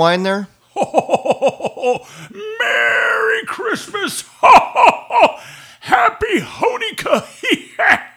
[0.00, 0.48] Wine there?
[2.30, 4.24] Merry Christmas!
[5.80, 7.26] Happy Hanukkah!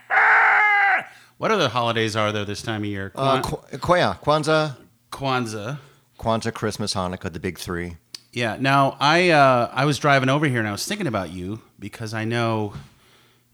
[1.37, 3.11] what other holidays are there this time of year?
[3.15, 4.77] Uh, Kwan- Qu- yeah, Kwanzaa,
[5.11, 5.77] Kwanzaa.
[6.17, 7.97] Kwanzaa, Christmas, Hanukkah, the big three.
[8.31, 8.55] Yeah.
[8.59, 12.13] Now I uh, I was driving over here and I was thinking about you because
[12.13, 12.73] I know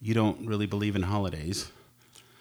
[0.02, 1.72] you don't really believe in holidays,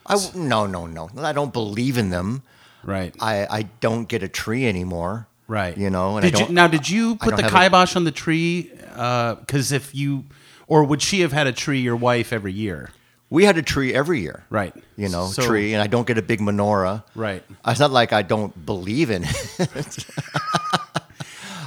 [0.07, 1.09] I w- no, no, no.
[1.17, 2.43] I don't believe in them.
[2.85, 3.15] right?
[3.21, 5.27] I, I don't get a tree anymore.
[5.49, 5.77] Right.
[5.77, 8.13] You know, and did you, now, did you put the have a- kibosh on the
[8.13, 8.71] tree?
[8.85, 10.25] Because if you,
[10.67, 12.91] or would she have had a tree, your wife, every year?
[13.31, 14.45] We had a tree every year.
[14.51, 14.75] Right.
[14.97, 17.03] You know, So- tree, and I don't get a big menorah.
[17.15, 17.43] Right.
[17.67, 20.07] It's not like I don't believe in it.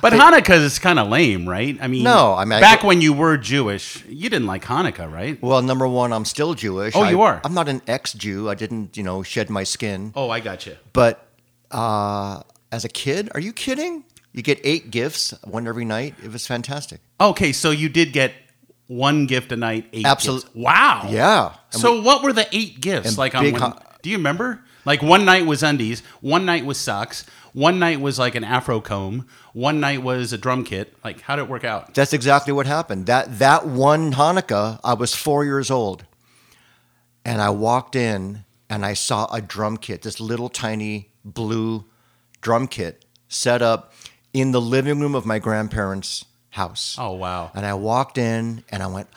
[0.01, 1.77] But Hanukkah is kind of lame, right?
[1.79, 5.11] I mean, No, I mean, back go- when you were Jewish, you didn't like Hanukkah,
[5.11, 5.39] right?
[5.43, 6.95] well, number one, I'm still Jewish.
[6.95, 7.39] Oh, I- you are?
[7.43, 8.49] I'm not an ex-Jew.
[8.49, 10.11] I didn't, you know, shed my skin.
[10.15, 10.75] Oh, I got you.
[10.93, 11.23] But
[11.69, 12.41] uh,
[12.71, 14.03] as a kid, are you kidding?
[14.33, 16.15] You get eight gifts, one every night.
[16.23, 17.01] It was fantastic.
[17.19, 18.33] Okay, so you did get
[18.87, 20.55] one gift a night, eight Absolute- gifts.
[20.55, 21.07] Wow.
[21.09, 21.53] Yeah.
[21.73, 23.17] And So what were the eight gifts?
[23.17, 24.63] Like on one, do you remember?
[24.85, 28.81] Like one night was undies, one night was socks, one night was like an afro
[28.81, 30.95] comb, one night was a drum kit.
[31.03, 31.93] Like how did it work out?
[31.93, 33.05] That's exactly what happened.
[33.05, 36.05] That that one Hanukkah, I was four years old,
[37.23, 41.85] and I walked in and I saw a drum kit, this little tiny blue
[42.41, 43.93] drum kit set up
[44.33, 46.95] in the living room of my grandparents' house.
[46.99, 47.51] Oh wow.
[47.53, 49.07] And I walked in and I went,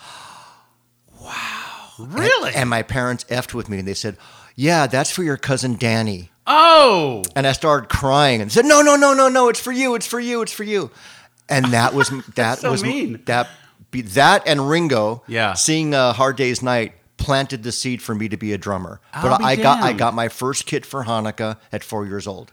[1.20, 2.52] wow, Really?
[2.54, 4.16] and my parents effed with me and they said,
[4.56, 7.22] "Yeah, that's for your cousin Danny." oh.
[7.34, 9.48] And I started crying and said, "No, no, no, no, no!
[9.48, 9.94] It's for you!
[9.94, 10.42] It's for you!
[10.42, 10.90] It's for you!"
[11.48, 13.22] And that was that so was mean.
[13.26, 13.48] that
[13.90, 15.52] be, that and Ringo, Yeah.
[15.54, 19.00] seeing a Hard Day's Night planted the seed for me to be a drummer.
[19.12, 22.52] I'll but I got I got my first kit for Hanukkah at four years old.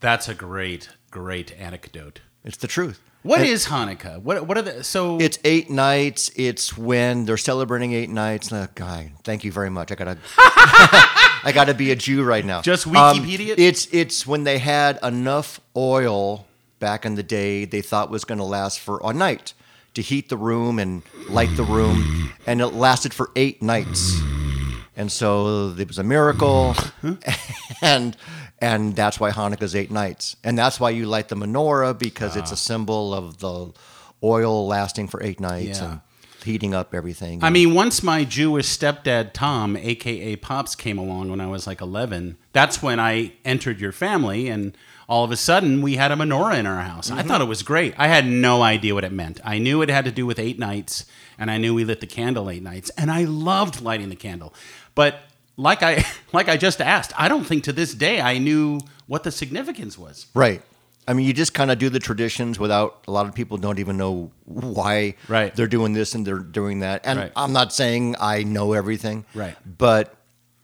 [0.00, 2.20] That's a great, great anecdote.
[2.44, 3.00] It's the truth.
[3.22, 4.18] What is Hanukkah?
[4.22, 6.30] What what are the so It's eight nights.
[6.36, 8.50] It's when they're celebrating eight nights.
[8.50, 9.92] Uh, guy, thank you very much.
[9.92, 12.62] I gotta, I gotta be a Jew right now.
[12.62, 13.58] Just Um, Wikipedia it?
[13.58, 16.46] it's it's when they had enough oil
[16.78, 17.66] back in the day.
[17.66, 19.52] They thought was going to last for a night
[19.92, 24.18] to heat the room and light the room, and it lasted for eight nights.
[24.96, 26.74] And so it was a miracle,
[27.82, 28.16] and
[28.60, 32.40] and that's why Hanukkah's eight nights, and that's why you light the menorah because Ah.
[32.40, 33.72] it's a symbol of the
[34.22, 35.84] oil lasting for eight nights Yeah.
[35.92, 36.00] and
[36.44, 37.42] heating up everything.
[37.42, 41.80] I mean, once my Jewish stepdad Tom, aka Pops, came along when I was like
[41.80, 44.76] 11, that's when I entered your family, and
[45.08, 47.10] all of a sudden we had a menorah in our house.
[47.10, 47.94] I thought it was great.
[47.96, 49.40] I had no idea what it meant.
[49.44, 51.04] I knew it had to do with eight nights,
[51.38, 54.52] and I knew we lit the candle eight nights, and I loved lighting the candle.
[54.94, 55.20] But
[55.56, 59.24] like I like I just asked, I don't think to this day I knew what
[59.24, 60.26] the significance was.
[60.34, 60.62] right.
[61.08, 63.80] I mean, you just kind of do the traditions without a lot of people don't
[63.80, 65.52] even know why Right.
[65.56, 67.00] they're doing this and they're doing that.
[67.04, 67.32] And Right.
[67.34, 69.56] I'm not saying I know everything, Right.
[69.78, 70.14] But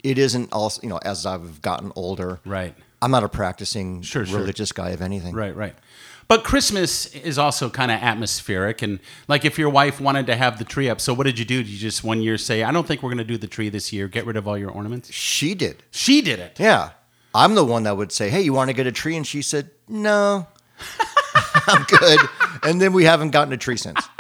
[0.05, 2.77] it isn't also, you know, as I've gotten older, Right.
[3.03, 4.39] I'm not a practicing Sure, sure.
[4.39, 5.35] religious guy of anything.
[5.35, 5.75] Right, right.
[6.29, 8.99] But Christmas is also kind of atmospheric, and
[9.29, 11.63] like if your wife wanted to have the tree up, so what did you do?
[11.63, 13.69] Did you just one year say, "I don't think we're going to do the tree
[13.69, 14.09] this year.
[14.09, 15.13] Get rid of all your ornaments"?
[15.13, 15.85] She did.
[15.91, 16.59] She did it.
[16.59, 16.91] Yeah.
[17.37, 19.15] I'm the one that would say, Hey, you want to get a tree?
[19.15, 20.47] And she said, No,
[21.67, 22.19] I'm good.
[22.63, 24.01] And then we haven't gotten a tree since.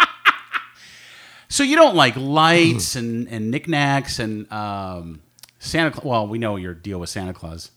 [1.49, 5.23] So you don't like lights and and knickknacks and um,
[5.61, 5.93] Santa.
[5.93, 6.05] Claus.
[6.05, 7.71] Well, we know your deal with Santa Claus.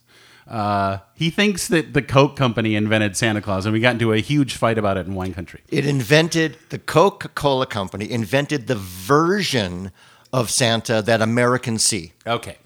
[0.50, 4.18] Uh, he thinks that the Coke company invented Santa Claus, and we got into a
[4.18, 5.60] huge fight about it in wine country.
[5.68, 9.92] It invented, the Coca Cola company invented the version
[10.32, 12.12] of Santa that Americans see.
[12.26, 12.56] Okay,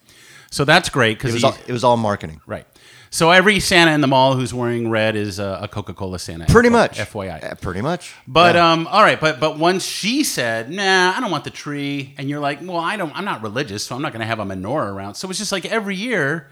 [0.51, 2.41] so that's great because all, it was all marketing.
[2.47, 2.67] right.
[3.11, 6.47] So every Santa in the mall who's wearing red is a, a Coca Cola Santa.
[6.47, 6.99] Pretty much.
[6.99, 7.53] FYI.
[7.53, 8.13] Uh, pretty much.
[8.27, 8.73] But Yeah.
[8.73, 12.29] um, all right, but but once she said, "Nah, I don't want the tree," and
[12.29, 13.15] you're like, "Well, I don't.
[13.17, 15.53] I'm not religious, so I'm not going to have a menorah around." So it's just
[15.53, 16.49] like every year,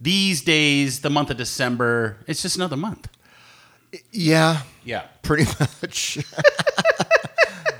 [0.00, 3.08] these days, the month of December, it's just another month.
[4.12, 5.02] yeah, Yeah.
[5.22, 6.18] pretty much.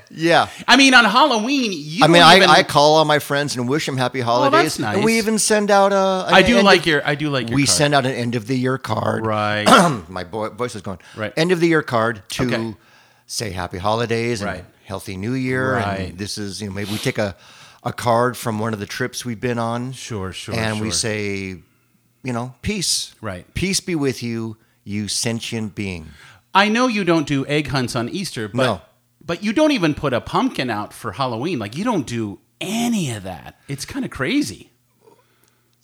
[0.09, 0.47] yeah.
[0.67, 2.03] I mean, on Halloween, you.
[2.03, 4.79] I mean, I, even- I call all my friends and wish them happy oh, holidays.
[4.79, 4.95] nice.
[4.95, 6.25] And we even send out a.
[6.33, 7.07] I do like of- your.
[7.07, 7.55] I do like your.
[7.55, 7.75] we card.
[7.77, 9.25] send out an end of the year card.
[9.25, 9.65] right.
[10.09, 10.99] My boy, voice is going.
[11.15, 11.33] Right.
[11.37, 12.75] End of the year card to Okay.
[13.27, 14.65] say happy holidays and Right.
[14.85, 15.73] healthy new year.
[15.75, 16.09] Right.
[16.09, 17.35] And this is, you know, maybe we take a,
[17.83, 19.91] a card from one of the trips we've been on.
[19.91, 21.59] Sure, sure, And we say,
[22.27, 23.15] you know, peace.
[23.21, 23.51] Right.
[23.53, 26.07] Peace be with you, you sentient being.
[26.53, 28.81] I know you don't do egg hunts on Easter, but No.
[29.25, 31.57] but you don't even put a pumpkin out for Halloween.
[31.57, 33.57] Like you don't do any of that.
[33.69, 34.71] It's kind of crazy.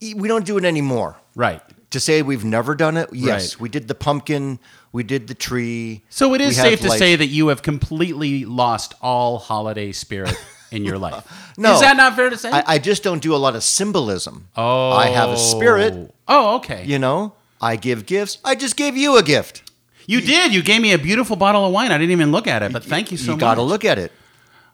[0.02, 1.16] We don't do it anymore.
[1.36, 1.62] Right.
[1.92, 3.62] To say we've never done it, yes, Right.
[3.62, 4.60] we did the pumpkin,
[4.92, 6.04] we did the tree.
[6.10, 7.00] So it is safe to lights.
[7.00, 10.36] say that you have completely lost all holiday spirit
[10.72, 11.24] in your life.
[11.56, 11.76] No.
[11.76, 12.50] Is that not fair to say?
[12.50, 14.48] I, I just don't do a lot of symbolism.
[14.58, 16.12] oh, I have a spirit.
[16.34, 16.84] Oh, okay.
[16.86, 18.40] You know, I give gifts.
[18.44, 19.72] I just gave you a gift.
[20.08, 20.54] You did.
[20.54, 21.92] You gave me a beautiful bottle of wine.
[21.92, 23.36] I didn't even look at it, but thank you so much.
[23.36, 24.12] you got to look at it.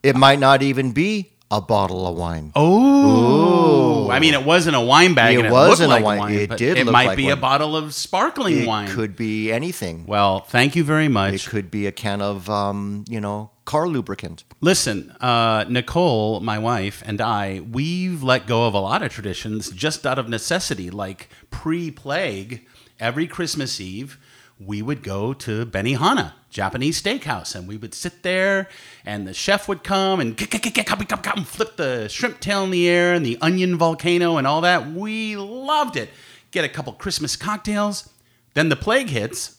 [0.02, 2.52] It might not even be a bottle of wine.
[2.56, 5.38] Oh, I mean, it wasn't a wine bag.
[5.38, 7.36] It it wasn't a looked like wine- it did It look might like be a
[7.36, 8.86] bottle of sparkling wine.
[8.86, 8.96] it wine.
[8.96, 10.06] could be anything.
[10.08, 11.34] Well, thank you very much.
[11.34, 14.44] It could be a can of, um, you know, car lubricant.
[14.62, 19.70] Listen, uh, Nicole, my wife, and I, we've let go of a lot of traditions
[19.72, 20.90] just out of necessity.
[20.90, 22.66] Like pre plague,
[23.00, 24.20] every Christmas Eve,
[24.60, 28.68] we would go to Benihana, Japanese steakhouse, and we would sit there,
[29.06, 33.38] and the chef would come and flip the shrimp tail in the air and the
[33.42, 34.92] onion volcano and all that.
[34.92, 36.10] We loved it.
[36.52, 38.10] Get a couple Christmas cocktails.
[38.54, 39.58] Then the plague hits,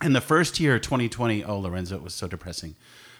[0.00, 2.74] and the first year, 2020, oh, Lorenzo, it was so depressing.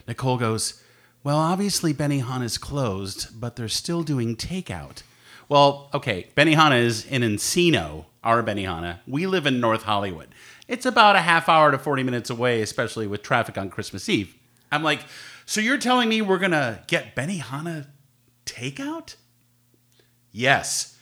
[0.08, 0.82] Nicole goes,
[1.23, 5.03] Well, obviously Benihana is closed, but they're still doing takeout.
[5.49, 8.99] Well, okay, Benihana is in Encino, our Benihana.
[9.06, 10.29] We live in North Hollywood.
[10.68, 14.34] It's about a half hour to 40 minutes away, especially with traffic on Christmas Eve.
[14.72, 15.00] I'm like,
[15.44, 17.86] So you're telling me we're going to get Benihana
[18.44, 19.14] takeout?
[20.32, 20.98] Yes.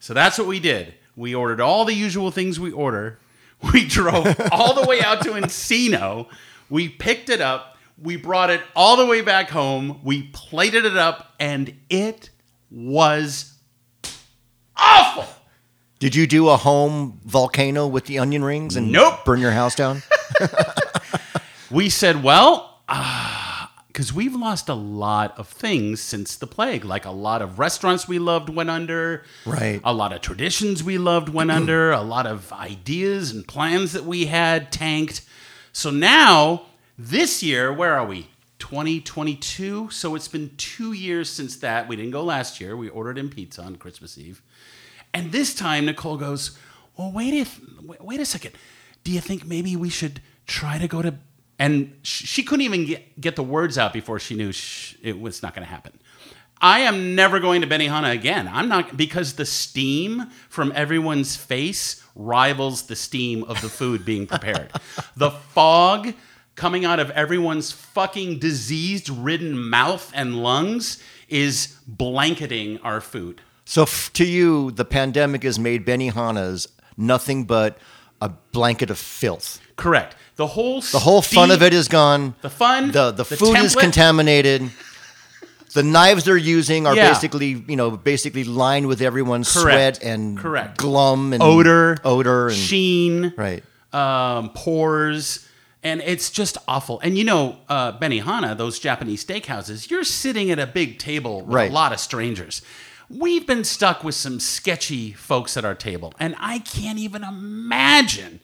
[0.00, 0.94] So that's what we did.
[1.16, 3.18] We ordered all the usual things we order.
[3.72, 6.26] We drove all the way out to Encino.
[6.68, 7.78] We picked it up.
[7.96, 10.00] We brought it all the way back home.
[10.04, 12.28] We plated it up, and it
[12.70, 13.54] was
[14.76, 15.26] awful.
[16.04, 19.24] Did you do a home volcano with the onion rings and Nope.
[19.24, 20.02] burn your house down?
[21.70, 26.84] We said, well, uh, because we've lost a lot of things since the plague.
[26.84, 29.24] Like a lot of restaurants we loved went under.
[29.46, 29.80] Right.
[29.82, 31.90] A lot of traditions we loved went under.
[31.90, 35.22] A lot of ideas and plans that we had tanked.
[35.72, 36.66] So now,
[36.98, 38.28] this year, where are we?
[38.58, 39.88] 2022.
[39.88, 41.88] So it's been two years since that.
[41.88, 42.76] We didn't go last year.
[42.76, 44.42] We ordered in pizza on Christmas Eve.
[45.14, 46.58] And this time, Nicole goes,
[46.96, 47.60] "Well, wait if
[48.00, 48.52] wait, a second.
[49.04, 51.14] Do you think maybe we should try to go to?"
[51.58, 55.40] And she couldn't even get, get the words out before she knew sh- it was
[55.40, 55.92] not going to happen.
[56.60, 58.48] I am never going to Benihana again.
[58.50, 64.26] I'm not because the steam from everyone's face rivals the steam of the food being
[64.26, 64.72] prepared.
[65.16, 66.14] the fog
[66.54, 73.40] coming out of everyone's fucking diseased ridden mouth and lungs is blanketing our food.
[73.64, 77.78] So f- to you, the pandemic has made Benihana's nothing but
[78.20, 79.60] a blanket of filth.
[79.76, 80.16] Correct.
[80.36, 82.34] The whole The whole fun of it is gone.
[82.42, 83.80] The fun, the the, food is template.
[83.80, 84.70] contaminated.
[85.74, 87.08] The knives they're using are Yeah.
[87.08, 89.96] basically, you know, basically lined with everyone's Correct.
[89.96, 90.76] sweat and Correct.
[90.76, 93.64] glum and odor, odor and sheen, right.
[93.92, 95.46] um, pores,
[95.82, 97.00] and it's just awful.
[97.00, 101.54] And you know, uh, Benihana, those Japanese steakhouses, you're sitting at a big table with
[101.54, 101.70] Right.
[101.70, 102.62] a lot of strangers.
[103.16, 108.40] We've been stuck with some sketchy folks at our table, and I can't even imagine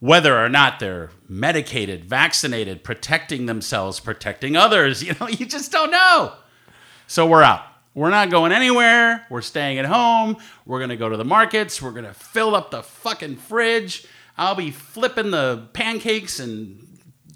[0.00, 5.00] whether or not they're medicated, vaccinated, protecting themselves, protecting others.
[5.10, 6.32] You know, you just don't know.
[7.06, 7.62] So we're out.
[7.94, 9.26] We're not going anywhere.
[9.30, 10.38] We're staying at home.
[10.66, 11.80] We're going to go to the markets.
[11.80, 14.06] We're going to fill up the fucking fridge.
[14.36, 16.84] I'll be flipping the pancakes and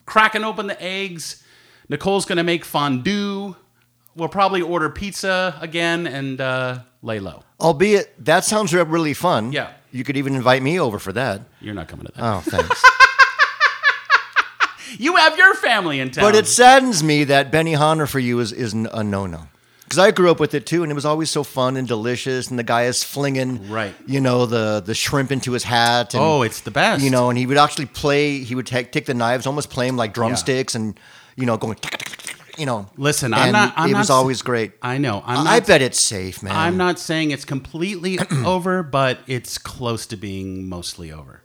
[0.06, 1.44] cracking open the eggs.
[1.88, 3.54] Nicole's going to make fondue.
[4.16, 7.42] We'll probably order pizza again and uh, lay low.
[7.60, 9.52] Albeit that sounds re- really fun.
[9.52, 9.72] Yeah.
[9.90, 11.42] You could even invite me over for that.
[11.60, 12.22] You're not coming to that.
[12.22, 12.82] Oh, thanks.
[14.98, 16.24] you have your family in town.
[16.24, 19.48] but it saddens me that Benny Benihana for you is, is a no-no.
[19.84, 22.48] Because I grew up with it too, and it was always so fun and delicious.
[22.48, 23.94] And the guy is flinging, Right.
[24.06, 26.14] You know, the the shrimp into his hat.
[26.14, 27.04] And, oh, it's the best.
[27.04, 28.38] you know, and he would actually play.
[28.38, 30.98] He would take take the knives, almost play them like drumsticks, and
[31.36, 31.76] you know, going,
[32.58, 32.86] you know.
[32.96, 34.72] Listen, I'm not- I'm it not was s- always great.
[34.82, 35.22] I know.
[35.26, 36.54] I'm I not- bet it's safe, man.
[36.54, 41.40] I'm not saying it's completely over, but it's close to being mostly over.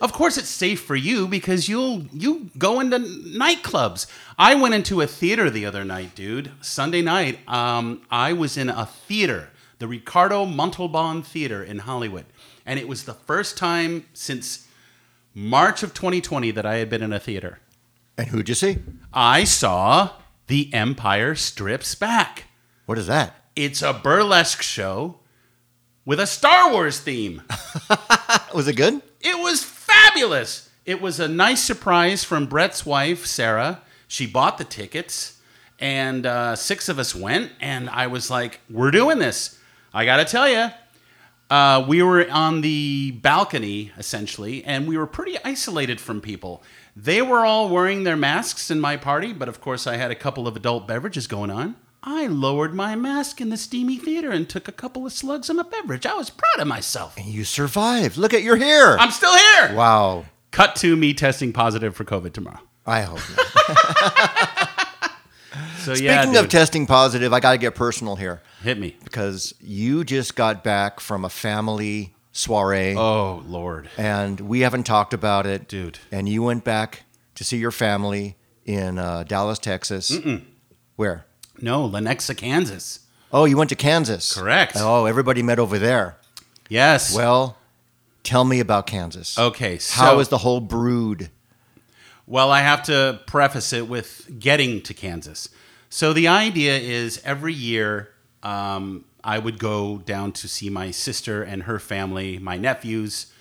[0.00, 4.06] Of course, it's safe for you because you'll you go into nightclubs.
[4.38, 6.50] I went into a theater the other night, dude.
[6.60, 9.48] Sunday night, um, I was in a theater,
[9.78, 12.26] the Ricardo Montalban Theater in Hollywood,
[12.66, 14.66] and it was the first time since
[15.34, 17.60] March of 2020 that I had been in a theater.
[18.18, 18.78] And who'd you see?
[19.12, 20.10] I saw
[20.46, 22.44] The Empire Strips Back.
[22.86, 23.34] What is that?
[23.56, 25.20] It's a burlesque show
[26.04, 27.42] with a Star Wars theme.
[28.54, 29.00] Was it good?
[29.20, 30.68] It was fabulous.
[30.84, 33.80] It was a nice surprise from Brett's wife, Sarah.
[34.06, 35.40] She bought the tickets,
[35.78, 39.58] and uh, six of us went, and I was like, We're doing this.
[39.94, 40.68] I got to tell you,
[41.48, 46.62] Uh, we were on the balcony essentially, and we were pretty isolated from people.
[46.96, 50.14] They were all wearing their masks in my party, but of course, I had a
[50.14, 51.76] couple of adult beverages going on.
[52.02, 55.56] I lowered my mask in the steamy theater and took a couple of slugs of
[55.56, 56.04] my beverage.
[56.06, 57.16] I was proud of myself.
[57.16, 58.16] And You survived.
[58.16, 58.96] Look at you're here.
[59.00, 59.74] I'm still here.
[59.74, 60.26] wow.
[60.50, 62.60] Cut to me testing positive for COVID tomorrow.
[62.86, 64.70] I hope not.
[65.78, 68.96] So yeah, Speaking of testing positive, I got to get personal here hit me.
[69.04, 75.14] because you just got back from a family soiree Oh Lord, and we haven't talked
[75.14, 75.66] about it.
[75.68, 75.98] dude.
[76.12, 77.04] And you went back
[77.36, 78.36] to see your family
[78.66, 80.12] in uh, Dallas, Texas.
[80.96, 81.24] Where?
[81.60, 83.00] No, Lenexa, Kansas.
[83.32, 84.34] Oh, you went to Kansas.
[84.34, 84.74] Correct.
[84.76, 86.16] Oh, everybody met over there.
[86.68, 87.14] Yes.
[87.14, 87.56] Well,
[88.22, 89.38] tell me about Kansas.
[89.38, 89.78] okay.
[89.78, 91.30] So, How is the whole brood?
[92.26, 95.48] Well, I have to preface it with getting to Kansas.
[95.90, 98.08] So the idea is every year
[98.42, 103.32] um, I would go down to see my sister and her family, my nephews,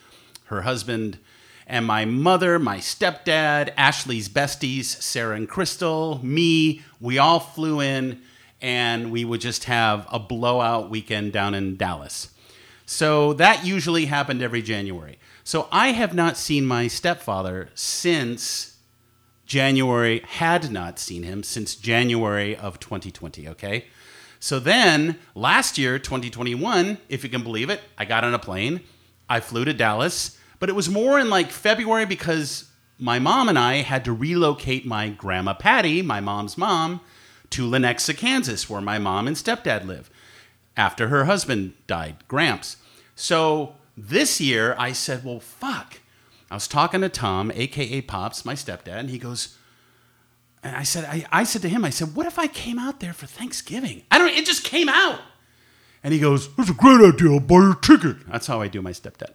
[0.45, 1.19] her husband,
[1.67, 6.81] and my mother, my stepdad, Ashley's besties, Sarah and Crystal, me.
[6.99, 8.21] We all flew in
[8.61, 12.29] and we would just have a blowout weekend down in Dallas.
[12.85, 15.19] So that usually happened every January.
[15.43, 18.77] So I have not seen my stepfather since
[19.45, 23.85] January, had not seen him since January of 2020, okay?
[24.43, 28.81] So then last year, 2021, if you can believe it, I got on a plane.
[29.29, 32.69] I flew to Dallas, but it was more in like February because
[32.99, 36.99] my mom and I had to relocate my grandma Patty, my mom's mom,
[37.51, 40.09] to Lenexa, Kansas, where my mom and stepdad live
[40.75, 42.75] after her husband died, Gramps.
[43.15, 46.01] So this year I said, well, fuck.
[46.51, 49.57] I was talking to Tom, aka Pops, my stepdad, and he goes,
[50.63, 52.99] and I said, I, I said to him, I said, what if I came out
[52.99, 54.03] there for Thanksgiving?
[54.09, 55.19] I don't, it just came out.
[56.03, 57.31] And he goes, that's a great idea.
[57.31, 58.27] I'll buy your ticket.
[58.29, 59.33] That's how I do my stepdad.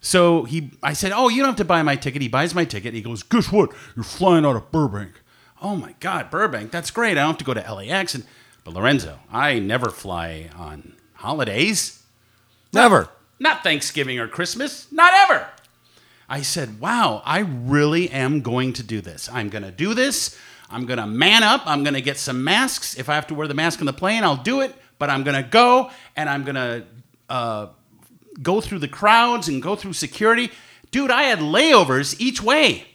[0.00, 2.22] So he, I said, oh, you don't have to buy my ticket.
[2.22, 2.94] He buys my ticket.
[2.94, 3.72] He goes, guess what?
[3.94, 5.12] You're flying out of Burbank.
[5.60, 6.70] Oh my God, Burbank.
[6.70, 7.12] That's great.
[7.12, 8.14] I don't have to go to LAX.
[8.14, 8.24] And,
[8.64, 12.02] but Lorenzo, I never fly on holidays.
[12.72, 13.08] Never.
[13.38, 14.90] Not Thanksgiving or Christmas.
[14.90, 15.48] Not ever.
[16.28, 19.28] I said, wow, I really am going to do this.
[19.32, 20.38] I'm going to do this.
[20.70, 21.62] I'm going to man up.
[21.66, 22.98] I'm going to get some masks.
[22.98, 24.74] If I have to wear the mask on the plane, I'll do it.
[24.98, 26.84] But I'm going to go and I'm going to
[27.28, 27.66] uh,
[28.42, 30.50] go through the crowds and go through security.
[30.90, 32.86] Dude, I had layovers each way.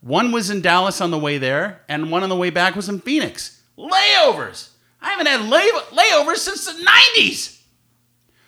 [0.00, 2.88] One was in Dallas on the way there, and one on the way back was
[2.88, 3.62] in Phoenix.
[3.76, 4.70] Layovers.
[5.00, 6.72] I haven't had lay- layovers since the
[7.16, 7.60] 90s.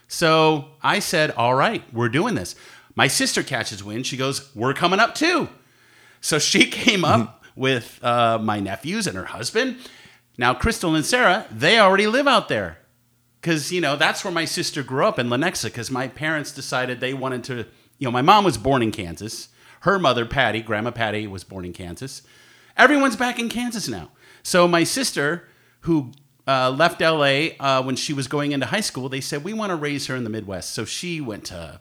[0.07, 2.55] So I said, All right, we're doing this.
[2.95, 4.07] My sister catches wind.
[4.07, 5.49] She goes, We're coming up too.
[6.21, 9.77] So she came up with uh, my nephews and her husband.
[10.39, 12.79] Now, Crystal and Sarah, they already live out there.
[13.41, 17.01] Because, you know, that's where my sister grew up in Lenexa, because my parents decided
[17.01, 17.67] they wanted to,
[17.99, 19.49] you know, my mom was born in Kansas.
[19.81, 22.23] Her mother, Patty, Grandma Patty, was born in Kansas.
[22.77, 24.11] Everyone's back in Kansas now.
[24.43, 25.49] So my sister,
[25.81, 26.13] who
[26.47, 29.71] uh, left LA uh, when she was going into high school, they said, we want
[29.71, 30.75] to raise her in the Midwest.
[30.75, 31.81] So she went to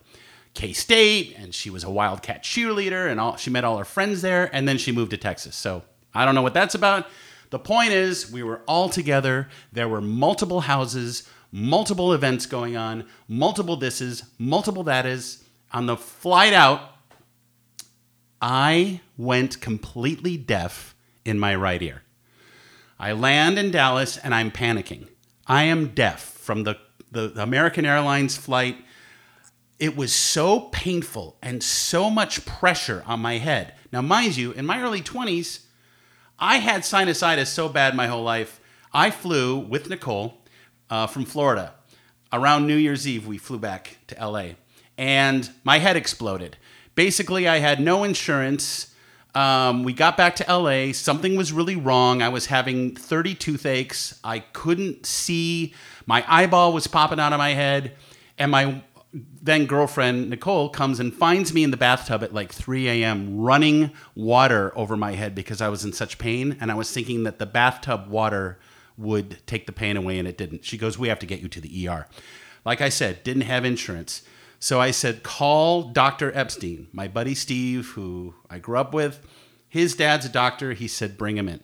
[0.54, 4.22] K State and she was a Wildcat cheerleader and all, she met all her friends
[4.22, 4.50] there.
[4.54, 5.56] And then she moved to Texas.
[5.56, 7.08] So I don't know what that's about.
[7.50, 9.50] The point is, we were all together.
[9.72, 15.44] There were multiple houses, multiple events going on, multiple this is, multiple that is.
[15.72, 16.82] On the flight out,
[18.42, 22.04] I went completely deaf in my right ear.
[23.00, 25.08] I land in Dallas and I'm panicking.
[25.48, 26.78] I am deaf from the,
[27.12, 28.78] the American Airlines flight.
[29.80, 33.74] It was so painful and so much pressure on my head.
[33.94, 35.62] Now, mind you, in my early 20s,
[36.38, 38.60] I had sinusitis so bad my whole life.
[38.94, 40.38] I flew with Nicole
[40.90, 41.76] uh, from Florida.
[42.32, 44.50] Around New Year's Eve, we flew back to LA,
[44.98, 46.58] and my head exploded.
[46.94, 48.94] Basically, I had no insurance.
[49.34, 50.92] Um, we got back to LA.
[50.92, 52.22] Something was really wrong.
[52.22, 54.20] I was having 30 toothaches.
[54.24, 55.74] I couldn't see.
[56.06, 57.96] My eyeball was popping out of my head.
[58.38, 58.82] And my
[59.14, 63.92] then girlfriend, Nicole, comes and finds me in the bathtub at like 3 a.m., running
[64.16, 66.58] water over my head because I was in such pain.
[66.60, 68.60] And I was thinking that the bathtub water
[68.98, 70.66] would take the pain away, and it didn't.
[70.66, 72.06] She goes, We have to get you to the ER.
[72.66, 74.22] Like I said, didn't have insurance.
[74.60, 76.36] So I said, call Dr.
[76.36, 79.26] Epstein, my buddy Steve, who I grew up with.
[79.70, 80.74] His dad's a doctor.
[80.74, 81.62] He said, bring him in.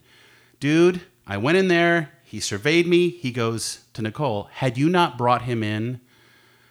[0.62, 2.14] Dude, I went in there.
[2.24, 3.10] He surveyed me.
[3.10, 6.00] He goes to Nicole, had you not brought him in,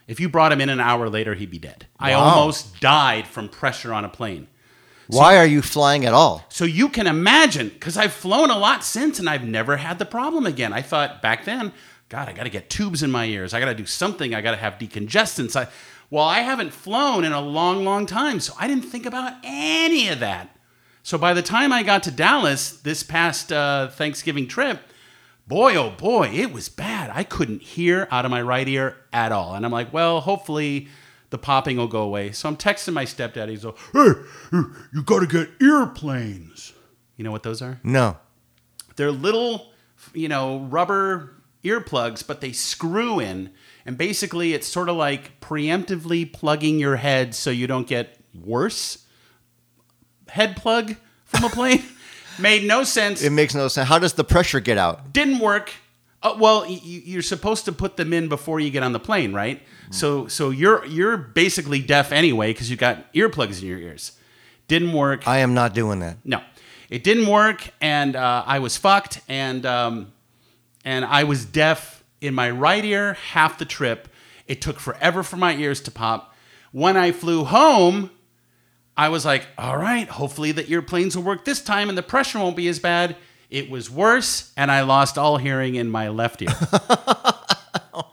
[0.06, 1.86] if you brought him in an hour later, he'd be dead.
[1.98, 4.48] I almost died from pressure on a plane.
[5.06, 6.44] Why are you flying at all?
[6.48, 10.06] So you can imagine, because I've flown a lot since and I've never had the
[10.06, 10.72] problem again.
[10.72, 11.72] I thought back then,
[12.08, 13.52] God, I got to get tubes in my ears.
[13.52, 14.34] I got to do something.
[14.34, 15.56] I got to have decongestants.
[15.56, 15.68] I,
[16.10, 20.08] well, I haven't flown in a long, long time, so I didn't think about any
[20.08, 20.56] of that.
[21.02, 24.80] So by the time I got to Dallas this past uh, Thanksgiving trip,
[25.46, 27.10] boy, oh boy, it was bad.
[27.12, 29.54] I couldn't hear out of my right ear at all.
[29.54, 30.88] And I'm like, well, hopefully
[31.30, 32.32] the popping will go away.
[32.32, 33.48] So I'm texting my stepdad.
[33.48, 34.12] He's like, hey,
[34.92, 36.72] you got to get earplanes.
[37.16, 37.80] You know what those are?
[37.82, 38.18] No.
[38.96, 39.72] They're little,
[40.12, 41.34] you know, rubber
[41.64, 43.50] earplugs, but they screw in.
[43.86, 49.04] And basically, it's sort of like preemptively plugging your head so you don't get worse
[50.28, 51.82] head plug from a plane.
[52.38, 53.22] Made no sense.
[53.22, 53.88] It makes no sense.
[53.88, 55.12] How does the pressure get out?
[55.12, 55.72] Didn't work.
[56.22, 59.00] Uh, well, y- y- you're supposed to put them in before you get on the
[59.00, 59.60] plane, right?
[59.90, 64.12] So, so you're you're basically deaf anyway because you've got earplugs in your ears.
[64.66, 65.28] Didn't work.
[65.28, 66.16] I am not doing that.
[66.24, 66.40] No,
[66.88, 70.12] it didn't work, and uh, I was fucked, and um,
[70.84, 74.08] and I was deaf in my right ear half the trip.
[74.48, 76.34] It took forever for my ears to pop.
[76.72, 78.10] When I flew home,
[78.96, 82.38] I was like, all right, hopefully the earplanes will work this time, and the pressure
[82.38, 83.16] won't be as bad.
[83.50, 86.48] It was worse, and I lost all hearing in my left ear.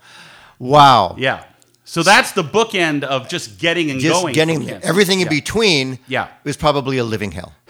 [0.60, 1.16] Wow.
[1.18, 1.46] yeah.
[1.86, 4.34] So that's the bookend of just getting and Just going.
[4.36, 5.30] getting everything in Yeah.
[5.30, 6.28] between Yeah.
[6.44, 7.54] Was probably a living hell.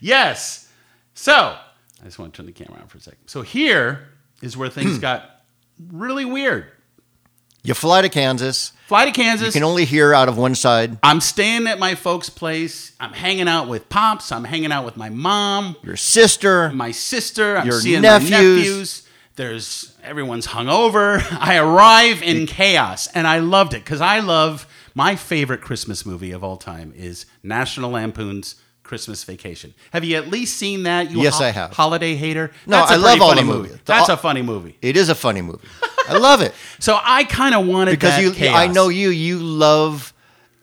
[0.00, 0.68] Yes.
[1.14, 3.20] So I just want to turn the camera on for a second.
[3.26, 4.08] So here
[4.42, 5.42] is where things got
[5.92, 6.66] really weird.
[7.62, 9.54] You fly to Kansas, Fly to Kansas.
[9.54, 10.98] you can only hear out of one side.
[11.02, 12.92] I'm staying at my folks' place.
[12.98, 14.32] I'm hanging out with pops.
[14.32, 17.58] I'm hanging out with my mom, Your sister, my sister.
[17.58, 18.30] I'm Your seeing nephews.
[18.30, 19.06] my nephews.
[19.36, 21.22] There's everyone's hungover.
[21.40, 26.32] I arrive in chaos, and I loved it because I love my favorite Christmas movie
[26.32, 29.72] of all time is National Lampoon's Christmas Vacation.
[29.92, 31.10] Have you at least seen that?
[31.12, 31.72] You Yes, I have.
[31.72, 32.50] Holiday hater.
[32.66, 33.58] No, That's I love all the movie.
[33.58, 33.72] movies.
[33.72, 34.76] The- That's a funny movie.
[34.82, 35.68] it is a funny movie.
[36.10, 38.32] I love it So I kind of wanted because that you.
[38.32, 38.56] chaos.
[38.56, 39.10] I know you.
[39.10, 40.12] You love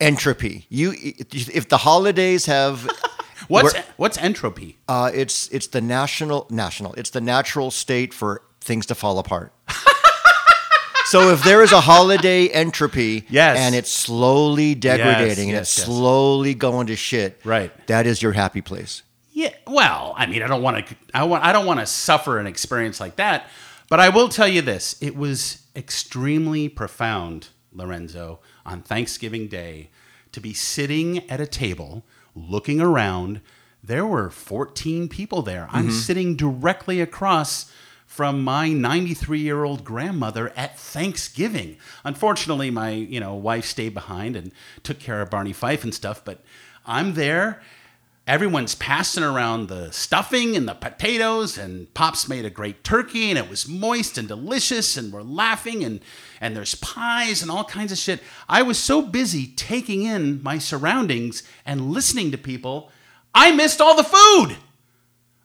[0.00, 0.66] entropy.
[0.68, 2.82] You, if the holidays have,
[3.48, 4.76] What's We're- what's entropy?
[4.88, 6.92] uh, it's it's the national national.
[6.94, 9.52] It's the natural state for things to fall apart.
[11.06, 13.56] so if there is a holiday entropy, Yes.
[13.58, 15.86] and it's slowly degrading and yes, it's yes.
[15.86, 17.72] slowly going to shit, Right.
[17.86, 19.02] That is your happy place.
[19.32, 20.96] Yeah, well, I mean, I don't want to.
[21.14, 21.44] I want.
[21.44, 23.46] I don't want to suffer an experience like that.
[23.88, 29.90] But I will tell you this: it was extremely profound, Lorenzo, on Thanksgiving Day,
[30.32, 33.40] to be sitting at a table, looking around.
[33.82, 35.68] There were 14 people there.
[35.70, 35.92] I'm mm-hmm.
[35.92, 37.72] sitting directly across
[38.04, 41.76] from my 93 year old grandmother at Thanksgiving.
[42.04, 46.24] Unfortunately, my you know wife stayed behind and took care of Barney Fife and stuff.
[46.24, 46.40] But
[46.84, 47.62] I'm there.
[48.28, 53.38] Everyone's passing around the stuffing and the potatoes, and Pops made a great turkey, and
[53.38, 56.00] it was moist and delicious, and we're laughing, and
[56.38, 58.20] and there's pies and all kinds of shit.
[58.46, 62.92] I was so busy taking in my surroundings and listening to people,
[63.34, 64.58] I missed all the food.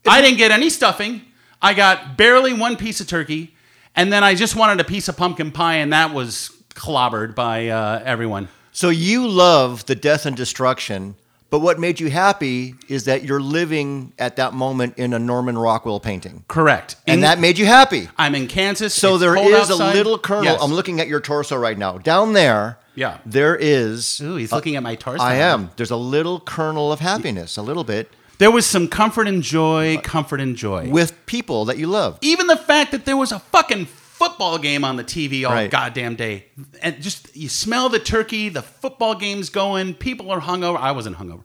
[0.06, 1.22] I didn't get any stuffing.
[1.62, 3.56] I got barely one piece of turkey,
[3.96, 7.69] and then I just wanted a piece of pumpkin pie, and that was clobbered by
[7.69, 8.50] uh, everyone.
[8.74, 11.15] So you love the death and destruction,
[11.54, 15.56] but what made you happy is that you're living at that moment in a Norman
[15.56, 16.96] Rockwell painting, Correct.
[17.06, 18.10] and In- that made you happy.
[18.18, 18.92] I'm in Kansas.
[18.96, 20.46] So there is a little kernel.
[20.46, 20.60] Yes.
[20.63, 22.00] I'm looking at your torso right now.
[22.00, 23.20] Down there, Yeah.
[23.24, 24.20] there is.
[24.20, 25.24] Ooh, he's looking at my torso.
[25.24, 25.70] I am.
[25.76, 30.00] There's a little kernel of happiness, a little bit, There was some comfort and joy,
[30.02, 30.89] comfort and joy.
[30.89, 32.18] with people that you love.
[32.22, 33.86] Even the fact that there was a fucking
[34.24, 35.70] football game on the TV all Right.
[35.70, 36.46] goddamn day.
[36.82, 40.78] And just you smell the turkey, the football game's going, people are hungover.
[40.78, 41.44] I wasn't hungover.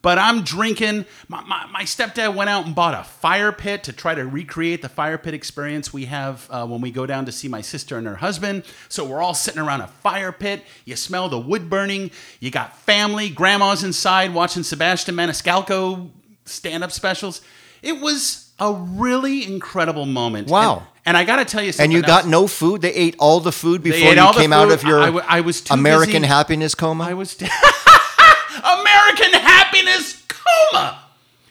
[0.00, 1.06] But I'm drinking.
[1.26, 4.80] My, my, my stepdad went out and bought a fire pit to try to recreate
[4.80, 7.98] the fire pit experience we have uh, when we go down to see my sister
[7.98, 8.62] and her husband.
[8.88, 10.62] So we're all sitting around a fire pit.
[10.84, 12.12] You smell the wood burning.
[12.38, 16.10] You got family, grandma's inside watching Sebastian Maniscalco
[16.44, 17.40] stand up specials.
[17.82, 20.48] It was a really incredible moment.
[20.48, 20.78] Wow.
[20.78, 21.84] And, and I got to tell you something.
[21.84, 22.82] And you got no food.
[22.82, 25.62] They ate all the food before you came out of your I- w- I was
[25.62, 27.04] too American busy- happiness coma.
[27.04, 27.34] I was
[28.62, 31.02] American happiness coma.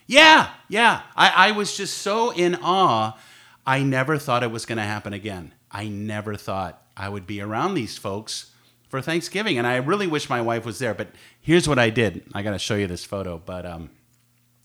[0.05, 1.01] Yeah, yeah.
[1.15, 3.17] I, I was just so in awe.
[3.65, 5.53] I never thought it was going to happen again.
[5.71, 8.51] I never thought I would be around these folks
[8.89, 10.93] for Thanksgiving, and I really wish my wife was there.
[10.93, 11.09] But
[11.41, 12.23] here's what I did.
[12.33, 13.89] I got to show you this photo, but um,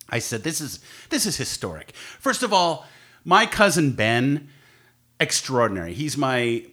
[0.09, 0.79] I said this is
[1.11, 1.93] this is historic.
[2.21, 2.87] First of all,
[3.25, 4.49] my cousin Ben,
[5.23, 5.95] extraordinary.
[5.95, 6.67] He's my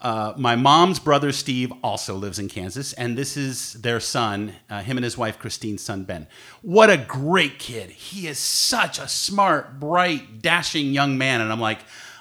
[0.00, 4.82] uh, my mom's brother Steve also lives in Kansas, and this is their son, uh,
[4.82, 6.28] him and his wife Christine's son Ben.
[6.62, 7.90] What a great kid!
[7.90, 11.80] He is such a smart, bright, dashing young man, and I'm like,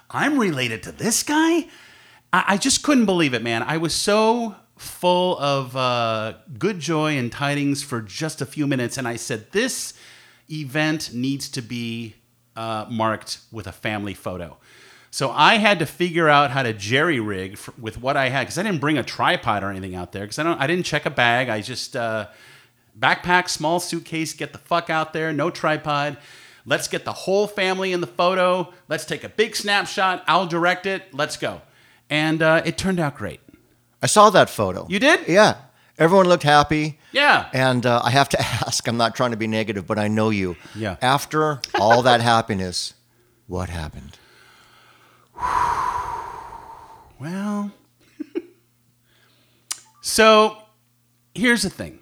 [0.10, 1.68] I'm related to this guy.
[2.34, 3.62] I, I just couldn't believe it, man.
[3.62, 8.98] I was so full of uh, good joy and tidings for just a few minutes,
[8.98, 9.94] and I said, "This
[10.50, 12.16] event needs to be
[12.56, 14.58] uh, marked with a family photo."
[15.16, 18.42] So I had to figure out how to jerry rig f with what I had
[18.42, 20.60] because I didn't bring a tripod or anything out there because I don't.
[20.60, 21.48] I didn't check a bag.
[21.48, 22.28] I just uh,
[23.00, 26.18] backpack, small suitcase, get the fuck out there, no tripod.
[26.66, 28.74] Let's get the whole family in the photo.
[28.90, 30.26] Let's take a big snapshot.
[30.28, 31.14] I'll direct it.
[31.14, 31.62] Let's go.
[32.10, 33.40] And uh, it turned out great.
[34.02, 34.86] I saw that photo.
[34.90, 35.30] You did?
[35.30, 35.60] Yeah.
[35.98, 37.00] Everyone looked happy.
[37.14, 37.48] Yeah.
[37.54, 40.30] And uh, I have to ask, I'm not trying to be negative, but I know
[40.30, 40.58] you.
[40.76, 40.98] Yeah.
[41.02, 42.96] After all that happiness,
[43.48, 44.18] what happened?
[47.18, 47.72] Well,
[50.02, 50.58] so
[51.34, 52.00] here's the thing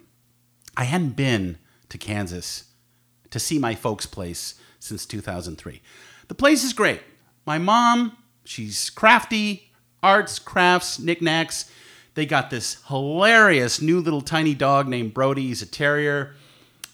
[0.75, 2.65] I hadn't been to Kansas
[3.29, 5.81] to see my folks' place since 2003.
[6.27, 7.01] The place is great.
[7.45, 11.69] My mom, she's crafty, arts, crafts, knickknacks.
[12.15, 15.47] They got this hilarious new little tiny dog named Brody.
[15.47, 16.35] He's a terrier.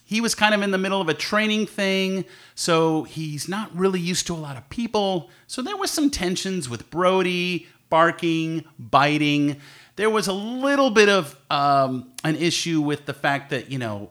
[0.10, 4.00] He was kind of in the middle of a training thing, so he's not really
[4.00, 5.30] used to a lot of people.
[5.45, 9.58] So there was some tensions with Brody, barking, biting.
[9.98, 14.10] There was a little bit of um, an issue with the fact that, you know,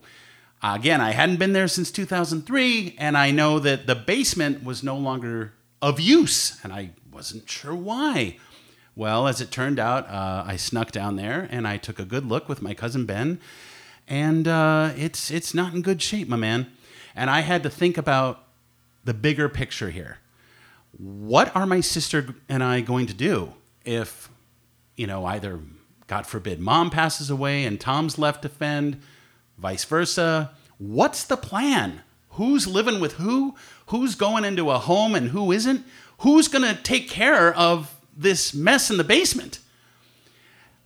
[0.63, 4.97] again, I hadn't been there since 2003, and I know that the basement was no
[4.97, 8.37] longer of use, and I wasn't sure why.
[8.95, 12.25] Well, as it turned out, uh, I snuck down there and I took a good
[12.25, 13.41] look with my cousin Ben,
[14.09, 16.67] and uh, it's it's not in good shape, my man.
[17.15, 18.45] And I had to think about
[19.05, 20.19] the bigger picture here.
[20.97, 24.29] What are my sister and I going to do if,
[24.97, 25.61] you know, either
[26.07, 29.01] God forbid, mom passes away and Tom's left to fend,
[29.59, 30.53] vice versa?
[30.79, 32.03] What's the plan?
[32.31, 33.57] Who's living with who?
[33.87, 35.85] Who's going into a home and who isn't?
[36.19, 39.59] Who's going to take care of this mess in the basement?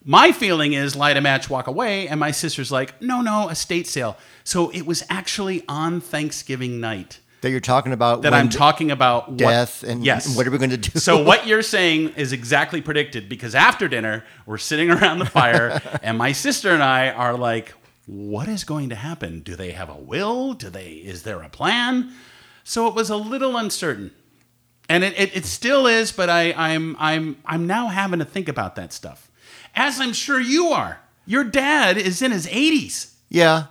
[0.04, 3.86] My feeling is light a match, walk away, and my sister's like, no, no, estate
[3.86, 4.16] sale.
[4.44, 9.28] So it was actually on Thanksgiving night That you're talking about that I'm talking about
[9.28, 10.36] what- death and yes.
[10.36, 10.98] what are we going to do?
[10.98, 15.80] So what you're saying is exactly predicted because after dinner we're sitting around the fire
[16.02, 17.72] and my sister and I are like,
[18.06, 19.40] what is going to happen?
[19.40, 20.54] Do they have a will?
[20.54, 20.94] Do they?
[20.94, 22.12] Is there a plan?
[22.64, 24.10] So it was a little uncertain,
[24.88, 26.10] and it, it, it still is.
[26.10, 29.30] But I, I'm I'm I'm now having to think about that stuff,
[29.74, 31.00] as I'm sure you are.
[31.26, 33.12] Your dad is in his 80s.
[33.28, 33.64] yeah,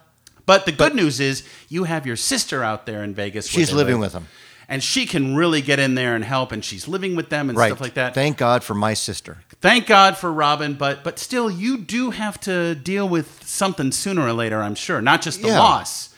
[0.45, 3.47] But the good news is you have your sister out there in Vegas.
[3.53, 4.27] where she's they living live, with him.
[4.67, 6.51] and she can really get in there and help.
[6.51, 7.67] And she's living with them and Right.
[7.69, 8.13] stuff like that.
[8.13, 9.39] Thank God for my sister.
[9.61, 14.23] Thank God for Robin, but but still, you do have to deal with something sooner
[14.23, 14.61] or later.
[14.63, 15.59] I'm sure, not just the Yeah.
[15.59, 16.09] loss,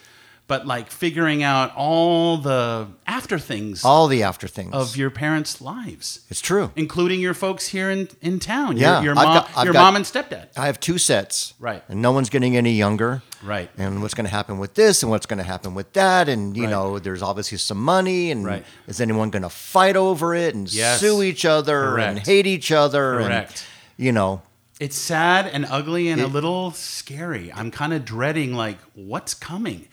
[0.53, 4.73] but like figuring out all the after things All the after things.
[4.73, 6.71] of your parents' lives, it's true.
[6.75, 8.77] including your folks here in in town.
[8.77, 10.47] Yeah, your, your mom, got- your got- mom and stepdad.
[10.57, 11.53] I have two sets.
[11.59, 11.81] Right.
[11.89, 13.21] And no one's getting any younger.
[13.43, 13.69] Right.
[13.77, 16.29] And what's going to happen with this and what's going to happen with that.
[16.29, 16.69] And, you Right.
[16.75, 18.31] know, there's obviously some money.
[18.31, 18.63] And Right.
[18.87, 20.99] is anyone going to fight over it and Yes.
[21.01, 23.05] sue each other and hate each other?
[23.19, 23.65] Correct.
[23.97, 24.41] And, you know,
[24.79, 27.51] It's sad and ugly and a little scary.
[27.53, 29.87] I'm kind of dreading like what's coming.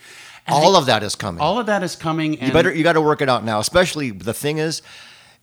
[0.46, 1.40] And all the- of that is coming.
[1.40, 2.38] all of that is coming.
[2.38, 3.60] And you better, you got to work it out now.
[3.60, 4.82] Especially the thing is,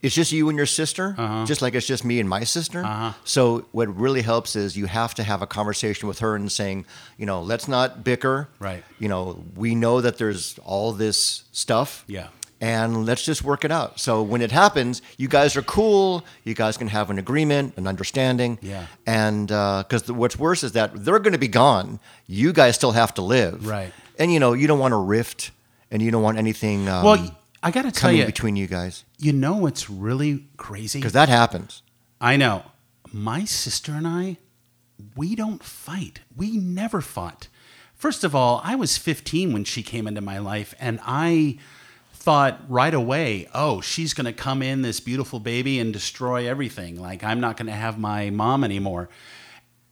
[0.01, 1.45] it's just you and your sister, Uh-huh.
[1.45, 3.13] just like it's just me and my sister.
[3.23, 6.85] So what really helps is you have to have a conversation with her and saying,
[7.17, 8.47] you know, let's not bicker.
[8.59, 8.83] Right.
[8.99, 12.03] You know, we know that there's all this stuff.
[12.07, 12.27] Yeah.
[12.59, 13.99] And let's just work it out.
[13.99, 16.25] So when it happens, you guys are cool.
[16.43, 18.57] You guys can have an agreement, an understanding.
[18.61, 18.87] Yeah.
[19.05, 21.99] And because what's worse is that they're going to be gone.
[22.25, 23.67] You guys still have to live.
[23.67, 23.93] Right.
[24.17, 25.51] And you know, you don't want a rift,
[25.91, 26.89] and you don't want anything.
[26.89, 30.99] Um, well, I got to tell you, between you guys you know what's really crazy?
[30.99, 31.81] because that happens.
[32.19, 32.63] I know.
[33.11, 34.37] My sister and I,
[35.15, 36.21] we don't fight.
[36.35, 37.47] We never fought.
[37.95, 41.57] First of all, I was 15 when she came into my life, and I
[42.27, 46.99] thought right away, oh, she's going to come in, this beautiful baby, and destroy everything.
[46.99, 49.07] Like, I'm not going to have my mom anymore.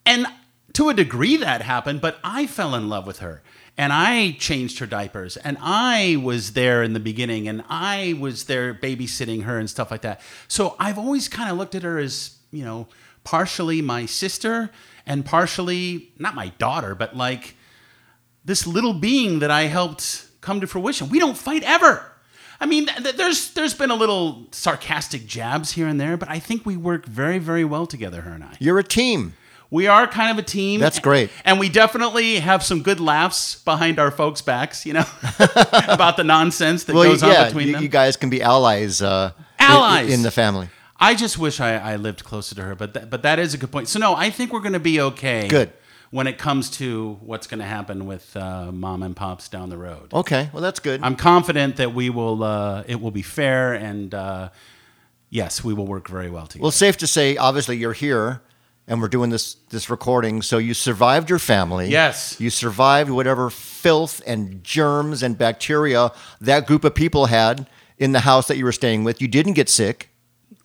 [0.06, 0.28] And
[0.74, 3.42] to a degree that happened, but I fell in love with her.
[3.78, 5.38] And I changed her diapers.
[5.38, 7.48] And I was there in the beginning.
[7.48, 10.20] And I was there babysitting her and stuff like that.
[10.50, 12.90] So I've always kind of looked at her as, you know,
[13.24, 14.72] partially my sister
[15.06, 17.56] and partially, not my daughter, but like
[18.44, 21.08] this little being that I helped come to fruition.
[21.08, 22.12] We don't fight ever.
[22.60, 26.30] I mean, th- th- there's there's been a little sarcastic jabs here and there, but
[26.30, 28.56] I think we work very very well together, her and I.
[28.60, 29.34] You're a team.
[29.72, 30.80] We are kind of a team.
[30.80, 31.32] That's great.
[31.44, 35.06] And we definitely have some good laughs behind our folks' backs, you know,
[35.88, 37.84] about the nonsense that Well, goes yeah, on between you, them.
[37.84, 39.02] you guys can be allies.
[39.02, 40.14] Uh, in- Allies.
[40.14, 40.70] in, the family.
[40.98, 43.58] I just wish I, I lived closer to her, but that, but that is a
[43.58, 43.88] good point.
[43.90, 45.48] So no, I think we're going to be okay.
[45.48, 45.74] Good.
[46.12, 49.78] When it comes to what's going to happen with uh, mom and pops down the
[49.78, 51.02] road, Okay, well that's good.
[51.04, 52.44] I'm confident that we will.
[52.44, 54.50] Uh, it will be fair, and uh,
[55.30, 56.64] yes, we will work very well together.
[56.64, 58.42] well, safe to say, obviously you're here,
[58.88, 60.42] and we're doing this this recording.
[60.42, 61.90] So you survived your family.
[61.90, 62.40] Yes.
[62.40, 68.22] You survived whatever filth and germs and bacteria that group of people had in the
[68.22, 69.22] house that you were staying with.
[69.22, 70.10] You didn't get sick.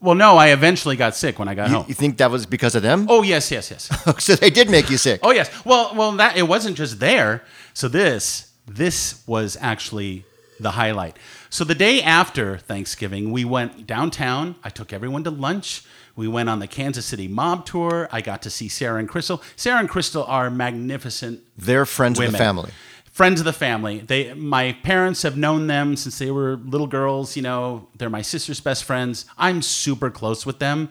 [0.00, 1.84] Well, no, I eventually got sick when I got You, home.
[1.88, 3.06] you think that was because of them?
[3.08, 3.88] Oh yes, yes, yes.
[4.24, 5.20] so they did make you sick.
[5.22, 5.50] Oh yes.
[5.64, 7.42] Well, well, that it wasn't just there.
[7.74, 10.24] So this this was actually
[10.58, 11.16] the highlight.
[11.48, 14.54] So the day after Thanksgiving, we went downtown.
[14.62, 15.82] I took everyone to lunch.
[16.16, 18.08] We went on the Kansas City mob tour.
[18.12, 19.42] I got to see Sarah and Crystal.
[19.56, 22.32] Sarah and Crystal are magnificent They're friends of women.
[22.32, 22.70] the family.
[23.10, 23.98] Friends of the family.
[23.98, 27.36] They, my parents have known them since they were little girls.
[27.36, 29.26] You know, they're my sister's best friends.
[29.36, 30.90] I'm super close with them.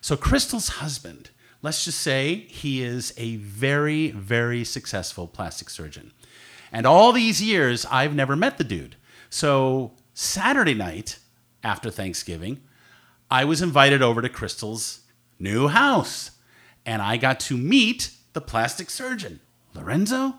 [0.00, 6.12] So Crystal's husband, let's just say he is a very, very successful plastic surgeon.
[6.70, 8.96] And all these years, I've never met the dude.
[9.28, 11.18] So Saturday night
[11.64, 12.60] after Thanksgiving,
[13.30, 15.00] I was invited over to Crystal's
[15.38, 16.30] new house.
[16.86, 19.40] And I got to meet the plastic surgeon,
[19.74, 20.38] Lorenzo.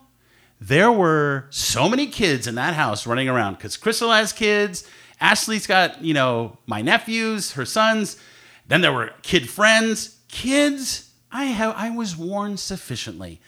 [0.61, 4.85] There were so many kids in that house running around because Crystal has kids.
[5.21, 8.17] Ashley's got, you know, my nephews, her sons.
[8.67, 10.17] Then there were kid friends.
[10.27, 13.41] Kids, I have I was warned sufficiently.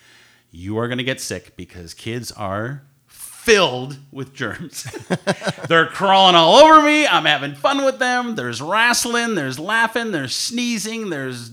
[0.51, 4.83] You are gonna get sick because kids are filled with germs.
[5.67, 7.07] They're crawling all over me.
[7.07, 8.35] I'm having fun with them.
[8.35, 11.51] There's wrestling, there's laughing, there's sneezing, there's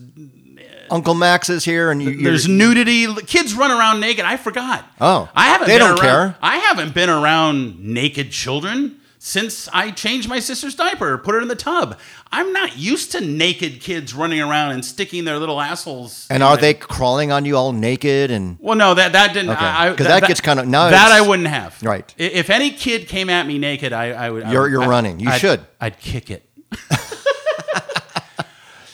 [0.90, 3.06] Uncle Max is here, and you, there's nudity.
[3.26, 4.24] Kids run around naked.
[4.24, 4.84] I forgot.
[5.00, 5.66] Oh, I haven't.
[5.68, 6.36] they been don't around, care.
[6.42, 11.48] I haven't been around naked children since I changed my sister's diaper, put her in
[11.48, 11.98] the tub.
[12.30, 16.26] I'm not used to naked kids running around and sticking their little assholes.
[16.30, 19.50] and are my- they crawling on you all naked and Well, no, that that didn't.
[19.50, 19.64] Okay.
[19.64, 21.76] I, I- 'Cause that gets kinda- now that I wouldn't have.
[21.82, 22.14] Right.
[22.16, 24.44] If any kid came at me naked, I, I would.
[24.46, 25.18] You're- would- you're I- running.
[25.20, 25.60] You I'd- should.
[25.80, 26.48] I'd kick it.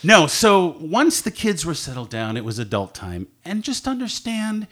[0.05, 4.67] no, so once the kids were settled down, it was adult time, and just understand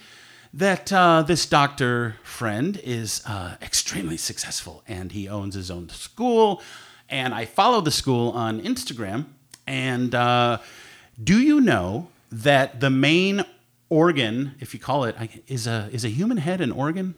[0.52, 6.62] that uh, this doctor friend is uh, extremely successful, and he owns his own school.
[7.08, 9.26] And I follow the school on Instagram.
[9.66, 10.58] And uh,
[11.22, 13.44] do you know that the main
[13.88, 15.16] organ, if you call it,
[15.46, 17.14] is a is a human head an organ?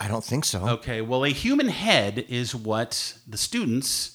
[0.00, 0.68] I don't think so.
[0.68, 4.13] Okay, well, a human head is what the students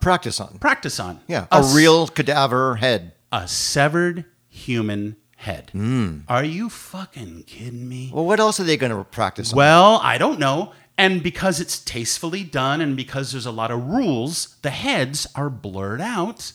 [0.00, 0.58] Practice on.
[0.58, 1.20] practice on.
[1.26, 3.12] Yeah, a, a real cadaver head.
[3.32, 5.70] a severed human head.
[5.72, 6.20] Hmm.
[6.28, 8.10] Are you fucking kidding me?
[8.12, 9.56] Well, what else are they going to practice on?
[9.56, 10.72] Well, I don't know.
[10.98, 15.50] And because it's tastefully done and because there's a lot of rules, the heads are
[15.50, 16.52] blurred out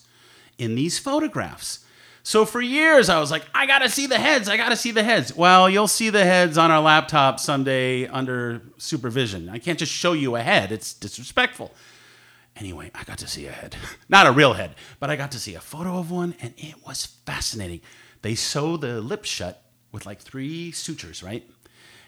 [0.58, 1.86] in these photographs.
[2.24, 4.48] So for years, I was like, I gotta see the heads.
[4.50, 5.36] I gotta see the heads.
[5.36, 9.50] Well, you'll see the heads on our laptop someday under supervision.
[9.50, 11.72] I can't just show you a head, it's disrespectful.
[12.56, 13.76] Anyway, I got to see a head.
[14.10, 16.76] Not a real head, but I got to see a photo of one, and it
[16.86, 17.82] was fascinating.
[18.22, 21.50] They sew the lips shut with like three sutures, right?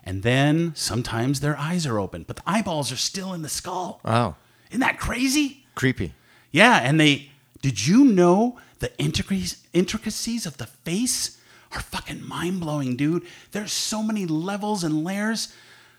[0.03, 4.01] And then sometimes their eyes are open, but the eyeballs are still in the skull.
[4.03, 4.35] Wow.
[4.69, 5.65] Isn't that crazy?
[5.75, 6.13] Creepy.
[6.51, 11.39] Yeah, and they did you know the intricacies intricacies of the face
[11.71, 13.23] are fucking mind blowing, dude.
[13.51, 15.53] There's so many levels and layers.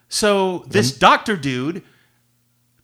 [0.08, 1.82] So this doctor dude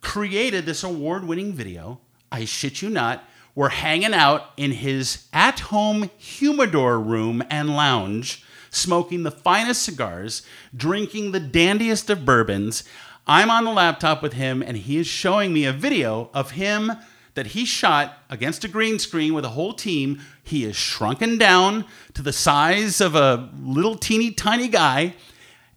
[0.01, 2.01] created this award winning video.
[2.33, 3.25] I shit you not.
[3.55, 10.43] We're hanging out in his at home humidor room and lounge, smoking the finest cigars,
[10.75, 12.85] drinking the dandiest of bourbons.
[13.27, 16.93] I'm on the laptop with him, and he is showing me a video of him
[17.35, 20.21] that he shot against a green screen with a whole team.
[20.43, 21.85] He is shrunken down
[22.15, 25.15] to the size of a little teeny tiny guy,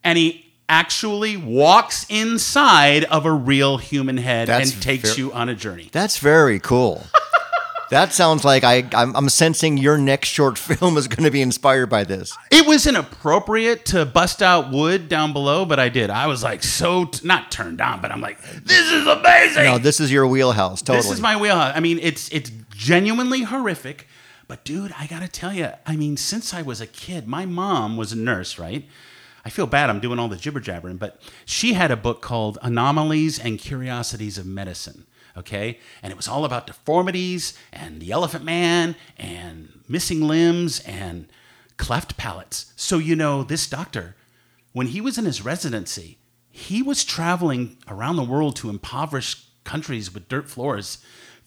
[0.04, 0.43] and he
[0.74, 5.54] actually walks inside of a real human head That's and takes ver- you on a
[5.54, 5.90] journey.
[5.92, 7.06] That's very cool.
[7.92, 11.44] that sounds like I, I'm, I'm sensing your next short film is going to be
[11.44, 12.36] inspired by this.
[12.50, 16.10] It was inappropriate to bust out wood down below, but I did.
[16.10, 19.66] I was like so t- not turned on, but I'm like, this is amazing.
[19.66, 20.82] No, this is your wheelhouse.
[20.82, 21.04] Totally.
[21.04, 21.74] This is my wheelhouse.
[21.76, 24.08] I mean, it's it's genuinely horrific,
[24.48, 27.96] but dude, I gotta tell you, I mean, since I was a kid, my mom
[27.96, 28.86] was a nurse, right?
[29.46, 29.90] I feel bad.
[29.90, 34.38] I'm doing all the jibber jabbering, but she had a book called Anomalies and Curiosities
[34.38, 35.06] of Medicine.
[35.36, 41.28] Okay, and it was all about deformities and the Elephant Man and missing limbs and
[41.78, 42.72] cleft palates.
[42.76, 44.16] So you know, this doctor,
[44.74, 46.20] when he was in his residency,
[46.52, 51.04] he was traveling around the world to impoverished countries with dirt floors,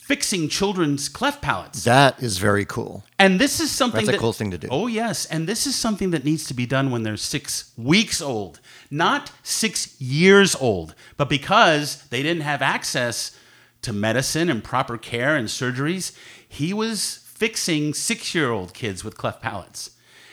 [0.07, 1.83] fixing children's cleft palates.
[1.83, 3.03] That is very cool.
[3.19, 4.69] And this is something That's a cool thing to do.
[4.71, 8.23] Oh yes, and this is something that needs to be done when they're six weeks
[8.23, 10.95] old, not six years old.
[11.17, 13.37] But because they didn't have access
[13.83, 16.17] to medicine and proper care and surgeries,
[16.49, 19.91] he was fixing six-year-old kids with cleft palates,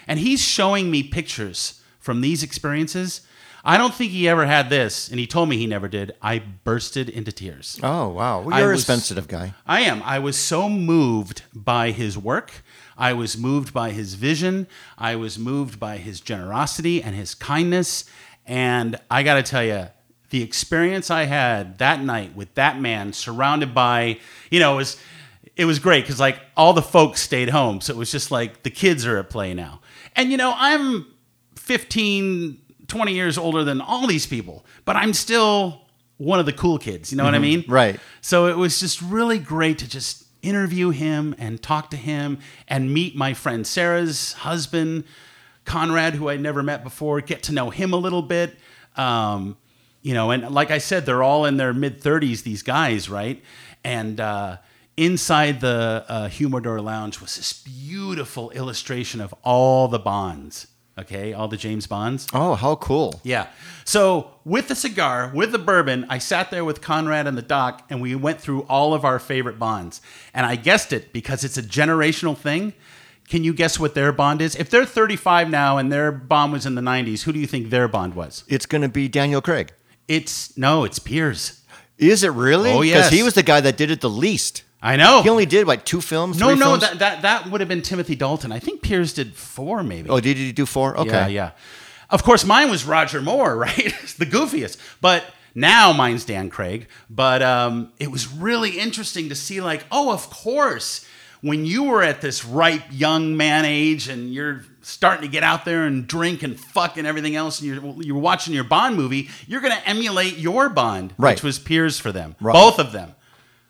[0.07, 3.21] and he's showing me pictures from these experiences.
[3.65, 6.13] I don't think he ever had this, and he told me he never did.
[6.21, 7.79] I bursted into tears.
[7.81, 9.53] Oh wow, well, you're was- a sensitive guy.
[9.65, 10.01] I am.
[10.03, 12.51] I was so moved by his work.
[12.97, 14.67] I was moved by his vision.
[14.97, 18.05] I was moved by his generosity and his kindness.
[18.45, 19.87] And I got to tell you,
[20.29, 24.19] the experience I had that night with that man, surrounded by,
[24.51, 24.97] you know, it was
[25.55, 28.63] it was great because like all the folks stayed home, so it was just like
[28.63, 29.79] the kids are at play now.
[30.15, 31.05] And you know, I'm
[31.55, 32.59] 15,
[32.93, 35.81] 20 years older than all these people, but I'm still
[36.17, 37.11] one of the cool kids.
[37.11, 37.65] You know what I mean?
[37.67, 37.99] Right.
[38.21, 42.93] So it was just really great to just interview him and talk to him and
[42.93, 45.05] meet my friend Sarah's husband,
[45.65, 48.55] Conrad, who I'd never met before, get to know him a little bit.
[48.95, 49.57] Um,
[50.03, 53.41] you know, and like I said, they're all in their mid 30s, these guys, right?
[53.83, 54.57] And uh,
[54.97, 61.33] inside the uh, Humidor Lounge was this beautiful illustration of all the Bonds, okay?
[61.33, 62.27] All the James Bonds.
[62.33, 63.21] Oh, how cool.
[63.23, 63.47] Yeah.
[63.85, 67.83] So with the cigar, with the bourbon, I sat there with Conrad and the doc,
[67.89, 70.01] and we went through all of our favorite bonds.
[70.33, 72.73] And I guessed it because it's a generational thing.
[73.29, 74.55] Can you guess what their bond is?
[74.55, 77.69] If they're 35 now and their bond was in the 90s, who do you think
[77.69, 78.43] their bond was?
[78.47, 79.73] It's going to be Daniel Craig.
[80.07, 81.61] It's no, it's Pierce.
[81.97, 82.71] Is it really?
[82.71, 82.97] Oh, yes.
[82.97, 84.63] Because he was the guy that did it the least.
[84.85, 85.21] I know.
[85.23, 86.37] He only did like two films.
[86.37, 86.81] no, no, films?
[86.81, 88.51] that, that that would have been Timothy Dalton.
[88.51, 90.09] I think Pierce did four, maybe.
[90.09, 90.97] Oh, did he do four?
[90.99, 91.09] Okay.
[91.09, 91.51] Yeah, yeah.
[92.09, 93.95] Of course, mine was Roger Moore, right?
[94.19, 94.77] the goofiest.
[94.99, 95.23] But
[95.55, 96.87] now mine's Dan Craig.
[97.09, 101.05] But um, it was really interesting to see, like, oh, of course,
[101.41, 105.63] when you were at this ripe young man age and you're starting to get out
[105.63, 109.29] there and drink and fuck and everything else, and you're you're watching your Bond movie,
[109.47, 111.35] you're going to emulate your Bond, Right.
[111.37, 112.53] which was Pierce for them, Right.
[112.53, 113.15] both of them.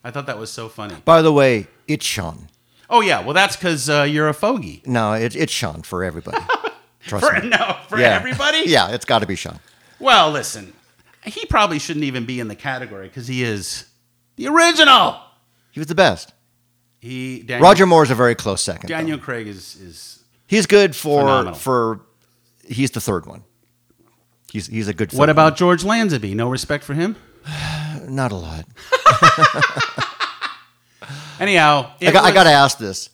[0.04, 0.96] I thought that was so funny.
[1.06, 2.50] By the way, it's Sean.
[2.90, 4.82] Oh yeah, well that's because uh, you're a fogey.
[4.86, 6.38] No, it, it's Sean for everybody.
[7.02, 7.50] Trust For, me.
[7.58, 8.16] no, for Yeah.
[8.16, 8.60] everybody.
[8.66, 9.60] Yeah, it's got to be Sean.
[10.00, 10.74] Well, listen,
[11.26, 13.86] he probably shouldn't even be in the category because he is
[14.36, 15.20] the original.
[15.72, 16.34] He was the best.
[17.00, 18.90] He Daniel, Roger Moore's a very close second.
[18.90, 18.96] though.
[18.96, 21.54] Daniel Craig is is He's good for Phenomenal.
[21.56, 22.02] for.
[22.66, 23.44] He's the third one.
[24.52, 25.12] He's he's a good.
[25.14, 26.36] what about George Lazenby?
[26.36, 27.16] No respect for him.
[28.08, 28.66] Not a lot.
[31.40, 33.10] Anyhow, I got, I got to ask this.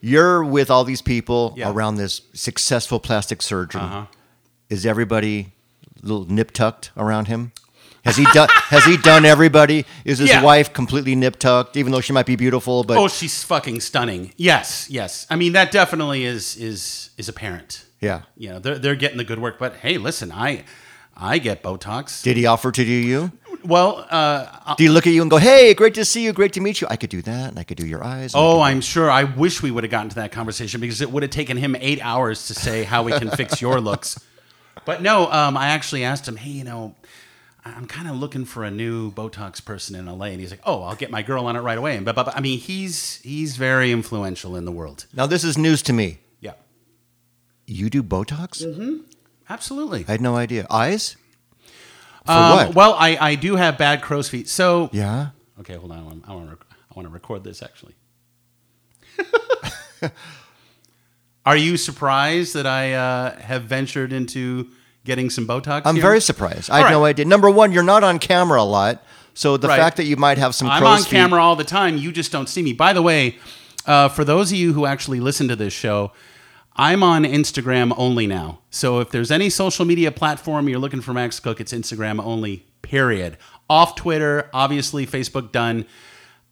[0.00, 1.70] You're with all these people Yeah.
[1.72, 3.80] around this successful plastic surgeon.
[3.80, 4.06] Uh-huh.
[4.70, 5.52] Is everybody
[6.02, 7.52] a little nip tucked around him?
[8.04, 8.48] Has he done?
[8.52, 9.84] has he done everybody?
[10.04, 10.42] Is his Yeah.
[10.42, 12.84] wife completely nip tucked, even though she might be beautiful?
[12.84, 14.32] But Oh, she's fucking stunning.
[14.36, 15.26] Yes, yes.
[15.28, 17.84] I mean, that definitely is is is apparent.
[18.00, 19.58] yeah, You know, they're they're getting the good work.
[19.58, 20.64] But hey, listen, I
[21.18, 22.22] I get Botox.
[22.22, 23.32] did he offer to do you?
[23.64, 26.52] Well, uh, Do you look at you and go, "Hey, great to see you, great
[26.52, 26.86] to meet you"?
[26.88, 28.32] I could do that, and I could do your eyes.
[28.34, 29.10] Oh, I'm sure.
[29.10, 31.76] I wish we would have gotten to that conversation because it would have taken him
[31.80, 34.18] eight hours to say how we can fix your looks.
[34.84, 36.94] But no, um, I actually asked him, hey, you know,
[37.62, 40.82] I'm kind of looking for a new Botox person in LA, and he's like, oh,
[40.82, 41.96] I'll get my girl on it right away.
[41.96, 45.04] And but, but I mean, he's he's very influential in the world.
[45.12, 46.20] now this is news to me.
[46.40, 46.52] Yeah,
[47.66, 48.64] You do Botox?
[48.64, 49.07] Mm-hmm.
[49.48, 50.04] Absolutely.
[50.08, 50.66] I had no idea.
[50.70, 51.16] Eyes?
[52.26, 52.74] For Um, what?
[52.74, 55.28] Well, I, I do have bad crow's feet, so Yeah.
[55.60, 55.98] okay, hold on.
[55.98, 57.94] I want I want to rec- I want to record this actually.
[61.46, 64.68] Are you surprised that I uh, have ventured into
[65.04, 65.82] getting some Botox?
[65.86, 66.02] I'm here?
[66.02, 66.68] very surprised.
[66.70, 67.24] I had All no idea.
[67.24, 69.78] Number one, you're not on camera a lot, so the Right.
[69.78, 71.96] fact that you might have some I'm on feet- camera all the time.
[71.96, 72.74] You just don't see me.
[72.74, 73.38] By the way,
[73.86, 76.12] uh, for those of you who actually listen to this show,
[76.78, 78.60] I'm on Instagram only now.
[78.70, 82.66] So if there's any social media platform you're looking for Max Cook, it's Instagram only,
[82.82, 83.36] period.
[83.68, 85.86] Off Twitter, obviously, Facebook done.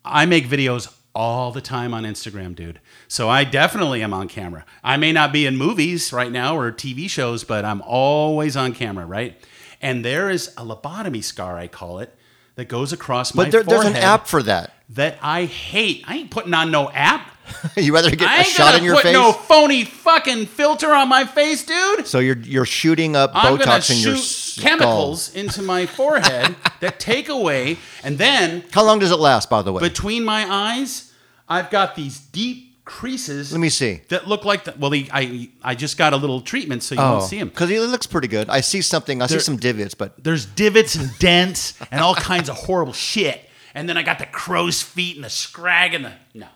[0.04, 2.80] I make videos all the time on Instagram, dude.
[3.08, 4.66] So I definitely am on camera.
[4.82, 8.74] I may not be in movies right now or TV shows, but I'm always on
[8.74, 9.40] camera, right?
[9.80, 12.14] And there is a lobotomy scar, I call it,
[12.56, 13.66] that goes across my forehead.
[13.66, 14.72] But there's an app for that.
[14.90, 16.04] that I hate.
[16.06, 17.30] I ain't putting on no app.
[17.76, 19.12] you rather get I a shot in your put face.
[19.12, 22.06] no phony fucking filter on my face, dude.
[22.06, 24.62] so you're you're shooting up I'm Botox in your shoot skull.
[24.64, 29.62] chemicals into my forehead that take away, and then How long does it last, by
[29.62, 29.80] the way?
[29.80, 31.12] between my eyes,
[31.48, 33.50] I've got these deep creases.
[33.52, 34.00] Let me see.
[34.10, 37.00] that look like the, well, the, I I just got a little treatment so you
[37.00, 37.26] won't oh.
[37.26, 37.48] see them.
[37.48, 37.72] because Oh.
[37.72, 38.48] he looks pretty good.
[38.48, 39.20] I see something.
[39.22, 43.40] I see some divots, but There's divots and dents and all kinds of horrible shit.
[43.74, 46.46] and then I got the crow's feet and the scrag and the no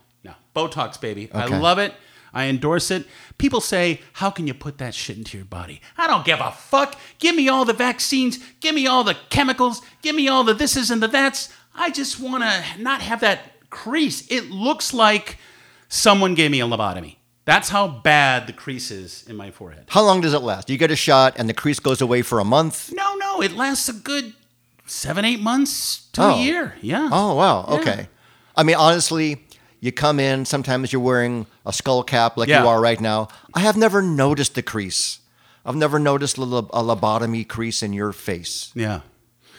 [0.54, 1.30] Botox, baby.
[1.32, 1.94] I love it.
[2.32, 3.06] I endorse it.
[3.38, 6.52] People say, "How can you put that shit into your body?" I don't give a
[6.52, 6.94] fuck.
[7.18, 8.38] Give me all the vaccines.
[8.60, 9.82] Give me all the chemicals.
[10.02, 11.48] Give me all the thises and the that's.
[11.74, 14.26] I just want to not have that crease.
[14.30, 15.38] It looks like
[15.88, 17.16] someone gave me a lobotomy.
[17.46, 19.86] That's how bad the crease is in my forehead.
[19.88, 20.70] How long does it last?
[20.70, 22.92] You get a shot and the crease goes away for a month?
[22.92, 24.34] No, no, it lasts a good
[24.86, 26.30] seven, eight months to Oh.
[26.34, 26.76] a year.
[26.80, 27.08] Yeah.
[27.10, 27.64] Oh, wow.
[27.68, 27.74] Yeah.
[27.76, 28.08] Okay.
[28.56, 29.44] I mean, honestly,
[29.80, 32.62] you come in, sometimes you're wearing a skull cap like Yeah.
[32.62, 33.28] you are right now.
[33.54, 35.20] I have never noticed the crease.
[35.64, 38.70] I've never noticed a, a lobotomy crease in your face.
[38.74, 39.00] Yeah.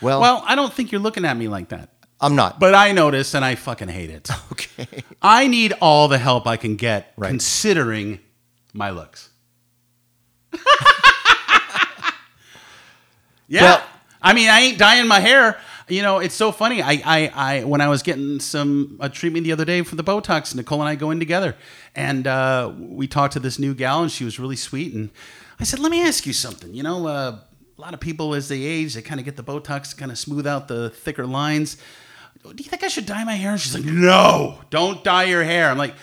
[0.01, 1.89] Well, Well, I don't think you're looking at me like that.
[2.19, 2.59] I'm not.
[2.59, 4.29] But I notice and I fucking hate it.
[4.51, 5.03] okay.
[5.21, 7.29] I need all the help I can get Right.
[7.29, 8.19] considering
[8.73, 9.29] my looks.
[13.47, 13.61] yeah.
[13.63, 13.83] Well-
[14.23, 15.59] I mean, I ain't dyeing my hair.
[15.91, 16.81] You know, it's so funny.
[16.81, 20.05] I, I, I when I was getting some a treatment the other day for the
[20.05, 21.53] Botox, Nicole and I go in together,
[21.93, 24.93] and uh, we talked to this new gal, and she was really sweet.
[24.93, 25.09] And
[25.59, 26.73] I said, "Let me ask you something.
[26.73, 27.39] You know, uh,
[27.77, 30.11] a lot of people as they age, they kind of get the Botox to kind
[30.11, 31.75] of smooth out the thicker lines.
[32.41, 35.43] Do you think I should dye my hair?" And she's like, "No, don't dye your
[35.43, 35.95] hair." I'm like,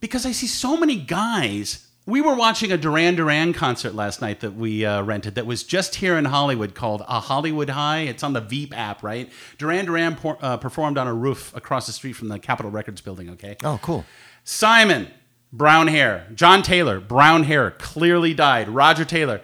[0.00, 1.86] because I see so many guys.
[2.10, 5.62] We were watching a Duran Duran concert last night that we uh, rented that was
[5.62, 8.00] just here in Hollywood called A Hollywood High.
[8.00, 9.30] It's on the Veep app, right?
[9.58, 13.00] Duran Duran por- uh, performed on a roof across the street from the Capitol Records
[13.00, 13.56] building, okay?
[13.62, 14.04] Oh, cool.
[14.42, 15.08] Simon,
[15.52, 16.26] brown hair.
[16.34, 18.68] John Taylor, brown hair, clearly dyed.
[18.68, 19.40] Roger Taylor.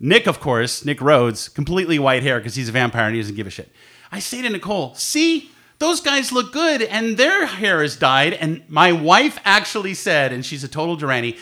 [0.00, 3.34] Nick, of course, Nick Rhodes, completely white hair because he's a vampire and he doesn't
[3.34, 3.72] give a shit.
[4.12, 5.50] I say to Nicole, see,
[5.80, 8.32] those guys look good and their hair is dyed.
[8.34, 11.36] And my wife actually said, and she's a total Duranie,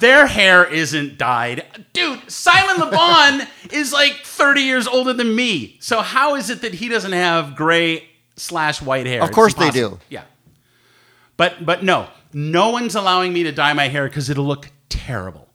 [0.00, 1.64] their hair isn't dyed.
[1.92, 5.76] Dude, Simon Le Bon is like 30 years older than me.
[5.80, 9.22] So how is it that he doesn't have gray slash white hair?
[9.22, 9.98] Of course they do.
[10.08, 10.24] Yeah.
[11.36, 15.48] But but no, no one's allowing me to dye my hair because it'll look terrible.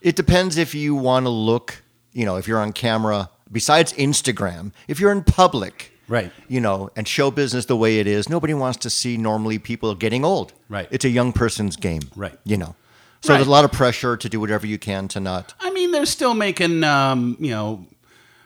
[0.00, 1.82] It depends if you want to look,
[2.12, 6.32] you know, if you're on camera, besides Instagram, if you're in public, Right.
[6.48, 9.94] you know, and show business the way it is, nobody wants to see normally people
[9.94, 10.52] getting old.
[10.68, 10.88] Right.
[10.90, 12.02] It's a young person's game.
[12.16, 12.38] Right.
[12.44, 12.76] You know.
[13.20, 13.38] So Right.
[13.38, 15.54] there's a lot of pressure to do whatever you can to not.
[15.60, 17.86] I mean, they're still making, um, you know,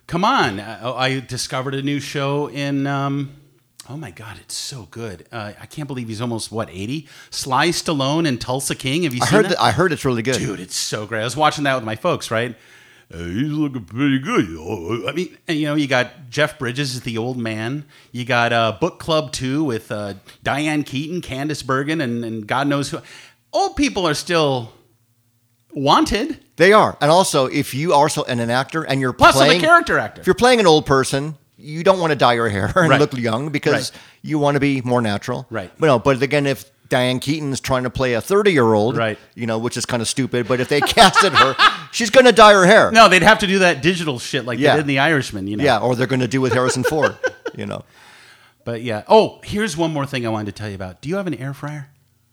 [0.06, 0.60] come on.
[0.60, 3.34] I, I discovered a new show in, um,
[3.88, 5.26] oh my God, it's so good.
[5.30, 7.06] Uh, I can't believe he's almost, what, 80?
[7.30, 9.02] Sly Stallone and Tulsa King.
[9.02, 9.48] Have you I seen heard that?
[9.50, 9.62] that.
[9.62, 10.38] I heard it's really good.
[10.38, 11.20] Dude, it's so great.
[11.20, 12.56] I was watching that with my folks, right?
[13.12, 14.48] Uh, he's looking pretty good.
[14.48, 15.06] you know.
[15.06, 17.84] I mean, and, you know, you got Jeff Bridges as the old man.
[18.10, 22.68] You got uh, Book Club 2 with uh, Diane Keaton, Candice Bergen, and, and God
[22.68, 23.00] knows who.
[23.52, 24.72] Old people are still
[25.74, 26.38] wanted.
[26.56, 29.58] They are, and also if you are and an actor and you're Plus, playing I'm
[29.58, 30.20] a character actor.
[30.20, 33.00] If you're playing an old person, you don't want to dye your hair and Right.
[33.00, 34.00] look young because Right.
[34.22, 35.46] you want to be more natural.
[35.50, 35.70] Right.
[35.78, 39.18] But no, but again, if Diane Keaton's trying to play a 30 year old, Right.
[39.34, 41.56] you know, which is kind of stupid, but if they casted her,
[41.90, 42.90] she's going to dye her hair.
[42.92, 44.72] No, they'd have to do that digital shit like Yeah.
[44.72, 45.64] they did in The Irishman, you know.
[45.64, 47.16] Yeah, or they're going to do with Harrison Ford,
[47.56, 47.84] you know.
[48.64, 49.02] But yeah.
[49.08, 51.00] Oh, here's one more thing I wanted to tell you about.
[51.00, 51.88] Do you have an air fryer?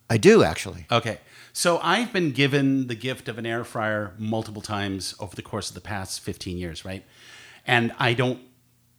[0.09, 0.85] I do actually.
[0.91, 1.19] Okay.
[1.53, 5.69] So I've been given the gift of an air fryer multiple times over the course
[5.69, 7.03] of the past 15 years, right?
[7.65, 8.39] And I don't,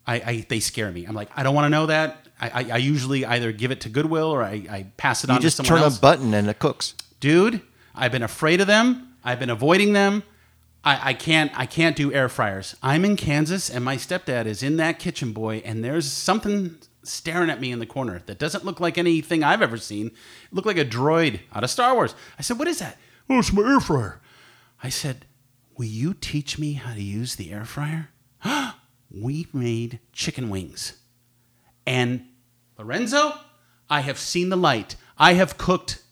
[0.06, 1.04] I, I they scare me.
[1.04, 2.26] I'm like, I don't want to know that.
[2.40, 5.36] I, I, I usually either give it to Goodwill or I, I pass it on
[5.36, 5.98] You just to someone turn else.
[5.98, 6.94] a button and it cooks.
[7.20, 7.60] Dude,
[7.94, 9.14] I've been afraid of them.
[9.24, 10.22] I've been avoiding them.
[10.82, 12.74] I, I can't I can't do air fryers.
[12.82, 17.50] I'm in Kansas and my stepdad is in that kitchen boy and there's something staring
[17.50, 20.08] at me in the corner that doesn't look like anything I've ever seen.
[20.08, 22.14] It looked like a droid out of Star Wars.
[22.38, 22.98] I said, "What is that?"
[23.28, 24.20] "Oh, it's my air fryer."
[24.82, 25.26] I said,
[25.76, 28.10] "Will you teach me how to use the air fryer?"
[29.10, 30.94] we made chicken wings.
[31.86, 32.26] And
[32.78, 33.34] Lorenzo,
[33.88, 34.96] I have seen the light.
[35.18, 36.02] I have cooked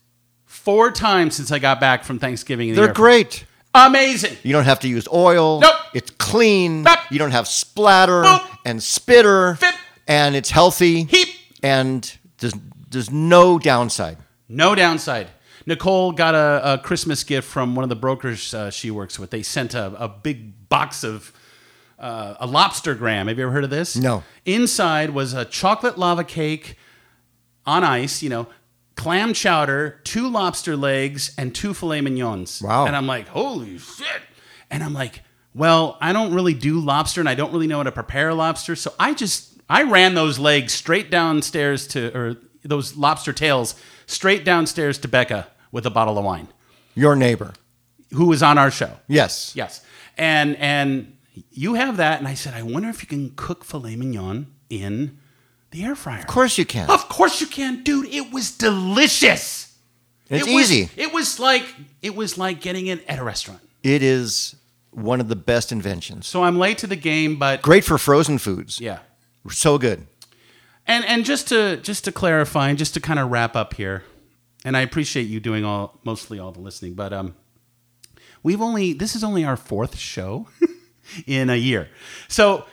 [0.45, 2.71] four times since I got back from Thanksgiving.
[2.71, 3.45] in the They're great.
[3.75, 4.37] Amazing.
[4.43, 5.61] You don't have to use oil.
[5.61, 5.75] Nope.
[5.95, 6.83] It's clean.
[6.83, 6.99] Nope.
[7.11, 8.59] You don't have splatter Boop.
[8.65, 9.55] and spitter.
[9.57, 9.75] Fip.
[10.09, 11.05] And it's healthy.
[11.05, 11.29] Heap.
[11.63, 12.55] And there's
[12.91, 14.19] there's no downside.
[14.49, 15.29] No downside.
[15.67, 19.31] Nicole got a, a Christmas gift from one of the brokers uh, she works with.
[19.31, 21.33] They sent a, a big box of
[21.99, 23.29] uh, a lobster gram.
[23.29, 23.95] Have you ever heard of this?
[23.95, 24.23] No.
[24.47, 26.79] Inside was a chocolate lava cake
[27.67, 28.47] on ice, you know,
[28.97, 32.63] clam chowder, two lobster legs, and two filet mignons.
[32.63, 32.87] Wow.
[32.87, 34.23] And I'm like, holy shit.
[34.71, 35.23] And I'm like,
[35.55, 38.75] well, I don't really do lobster and I don't really know how to prepare lobster.
[38.75, 43.75] So I just, I ran those legs straight downstairs to, or those lobster tails
[44.07, 46.49] straight downstairs to Becca with a bottle of wine,
[46.95, 47.53] Your neighbor.
[48.15, 48.93] who was on our show.
[49.07, 49.53] Yes.
[49.55, 49.83] Yes.
[50.17, 51.17] And and
[51.51, 55.19] you have that, and I said, I wonder if you can cook filet mignon in
[55.71, 56.21] The air fryer.
[56.21, 56.89] Of course you can.
[56.91, 58.07] Of course you can, dude.
[58.13, 59.77] It was delicious.
[60.31, 60.91] It's it was, easy.
[60.97, 61.65] It was like
[62.03, 63.61] it was like getting it at a restaurant.
[63.83, 64.57] It is
[64.91, 66.27] one of the best inventions.
[66.27, 68.81] So I'm late to the game, but Great for frozen foods.
[68.81, 68.99] yeah.
[69.51, 70.07] So good.
[70.87, 74.05] And and just to just to clarify and just to kind of wrap up here,
[74.65, 77.37] and I appreciate you doing all mostly all the listening, but um,
[78.43, 80.49] we've only this is only our fourth show
[81.27, 81.91] in a year,
[82.27, 82.65] so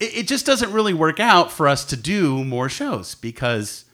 [0.00, 3.84] it, it just doesn't really work out for us to do more shows because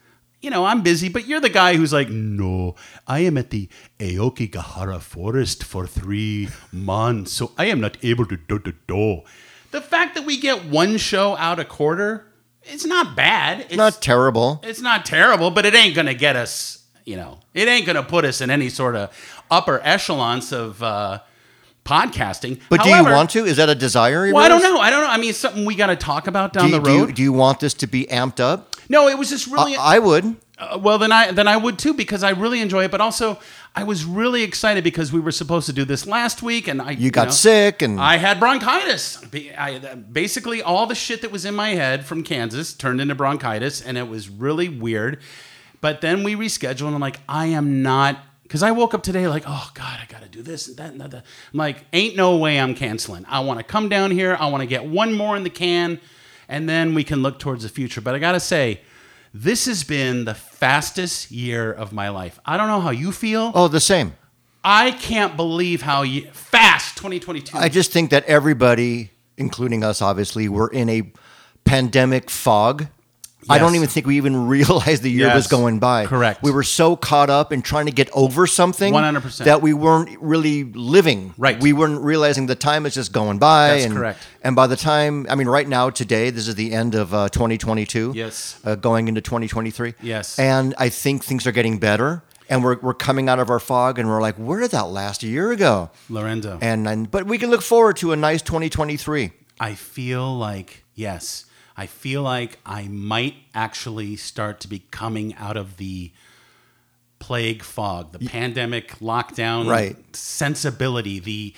[0.41, 2.77] you know I'm busy, but you're the guy who's like, no,
[3.09, 8.37] I am at the Aokigahara forest for three months, so I am not able to
[8.37, 9.23] do do do.
[9.71, 12.27] The fact that we get one show out a quarter,
[12.63, 13.61] it's not bad.
[13.69, 14.61] It's Not terrible.
[14.65, 16.85] it's not terrible, but it ain't gonna get us.
[17.05, 19.11] You know, it ain't gonna put us in any sort of
[19.51, 21.21] upper echelons of uh,
[21.85, 22.61] podcasting.
[22.69, 23.45] But do you want to?
[23.45, 24.33] Is that a desire?
[24.33, 24.79] Well, I don't know.
[24.79, 25.11] I don't know.
[25.11, 27.05] I mean, it's something we got to talk about down Do you, the do you-
[27.07, 27.15] road.
[27.15, 28.75] do you want this to be amped up?
[28.91, 29.77] no, it was just really.
[29.77, 30.37] I, I would.
[30.59, 32.91] Uh, well, then I then I would too because I really enjoy it.
[32.91, 33.39] But also,
[33.77, 36.93] I was really excited because we were supposed to do this last week, and I
[36.93, 39.25] You got know, sick and I had bronchitis.
[39.57, 39.79] I,
[40.11, 43.97] basically, all the shit that was in my head from Kansas turned into bronchitis, and
[43.97, 45.21] it was really weird.
[45.81, 48.19] But then we rescheduled, and I'm like, I am not.
[48.43, 50.91] Because I woke up today like, oh God, I got to do this and that
[50.91, 51.11] and that.
[51.13, 51.25] that.
[51.53, 53.27] I'm like, ain't no way I'm canceling.
[53.29, 54.37] I want to come down here.
[54.41, 56.01] I want to get one more in the can,
[56.49, 58.01] and then we can look towards the future.
[58.01, 58.81] But I got to say,
[59.35, 62.39] this has been the fastest year of my life.
[62.45, 63.53] I don't know how you feel.
[63.55, 64.15] oh, the same.
[64.65, 67.57] I can't believe how ye- fast 2022.
[67.57, 71.13] I just think that everybody, including us, obviously, were in a
[71.65, 72.89] pandemic fog.
[73.49, 76.07] I don't even think we even realized the year was going by.
[76.07, 76.43] Correct.
[76.43, 79.45] We were so caught up in trying to get over something 100%.
[79.45, 81.35] that we weren't really living.
[81.39, 81.61] Right.
[81.61, 83.69] We weren't realizing the time is just going by.
[83.69, 84.27] That's and, correct.
[84.43, 87.29] And by the time, I mean, right now, today, this is the end of uh,
[87.29, 88.13] 2022.
[88.15, 88.61] Yes.
[88.65, 89.95] Uh, going into 2023.
[90.03, 90.39] Yes.
[90.39, 92.25] And I think things are getting better.
[92.51, 95.23] And we're, we're coming out of our fog and we're like, where did that last
[95.23, 95.91] year ago?
[96.09, 96.59] Lorenzo.
[96.63, 99.33] And, and but we can look forward to a nice 2023.
[99.61, 101.45] I feel like, yes,
[101.79, 106.11] I feel like I might actually start to be coming out of the
[107.21, 109.97] plague fog, the pandemic lockdown Right.
[110.15, 111.21] sensibility.
[111.21, 111.55] The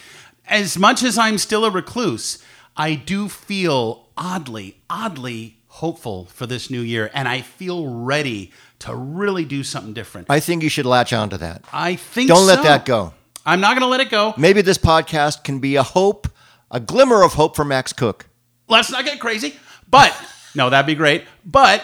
[0.46, 2.38] as much as I'm still a recluse,
[2.76, 8.94] I do feel oddly, oddly hopeful for this new year, and I feel ready to
[8.94, 10.26] really do something different.
[10.28, 11.64] I think you should latch onto that.
[11.72, 13.14] I think Don't let that go.
[13.46, 14.34] I'm not going to let it go.
[14.36, 16.28] Maybe this podcast can be a hope,
[16.70, 18.26] a glimmer of hope for Max Cook.
[18.68, 19.54] let's not get crazy.
[19.90, 20.16] But
[20.54, 21.24] no, that'd be great.
[21.44, 21.82] But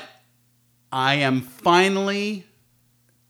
[0.92, 2.44] I am finally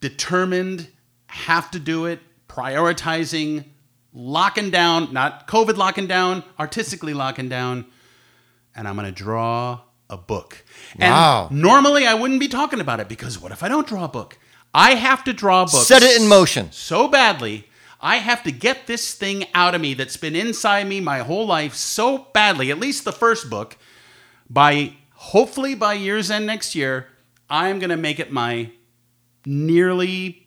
[0.01, 0.89] determined,
[1.29, 3.65] have to do it, prioritizing,
[4.13, 7.87] locking down, not COVID locking down, artistically locking down,
[8.75, 10.65] and I'm going to draw a book.
[10.99, 11.49] And Wow.
[11.51, 14.39] normally I wouldn't be talking about it because what if I don't draw a book?
[14.73, 15.85] I have to draw a book.
[15.87, 16.71] Set it in motion.
[16.73, 17.69] so badly.
[18.01, 21.47] I have to get this thing out of me that's been inside me my whole
[21.47, 23.77] life so badly, at least the first book,
[24.49, 27.09] by hopefully by year's end next year,
[27.49, 28.71] I'm going to make it my
[29.45, 30.47] nearly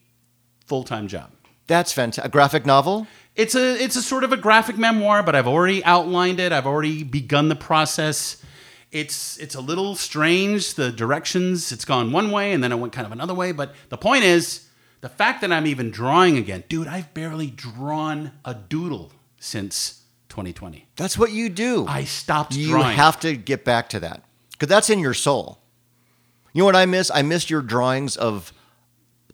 [0.66, 1.30] full-time job.
[1.66, 2.24] That's fantastic.
[2.24, 3.06] A graphic novel?
[3.36, 6.52] It's a it's a sort of a graphic memoir, but I've already outlined it.
[6.52, 8.42] I've already begun the process.
[8.90, 11.70] It's it's a little strange the directions.
[11.70, 14.24] It's gone one way and then it went kind of another way, but the point
[14.24, 14.66] is
[15.00, 16.64] the fact that I'm even drawing again.
[16.68, 19.99] Dude, I've barely drawn a doodle since
[20.30, 20.86] 2020.
[20.96, 21.86] That's what you do.
[21.86, 22.96] I stopped you drawing.
[22.96, 24.22] have to get back to that
[24.52, 25.58] because that's in your soul.
[26.52, 27.10] You know what I miss?
[27.14, 28.52] I miss your drawings of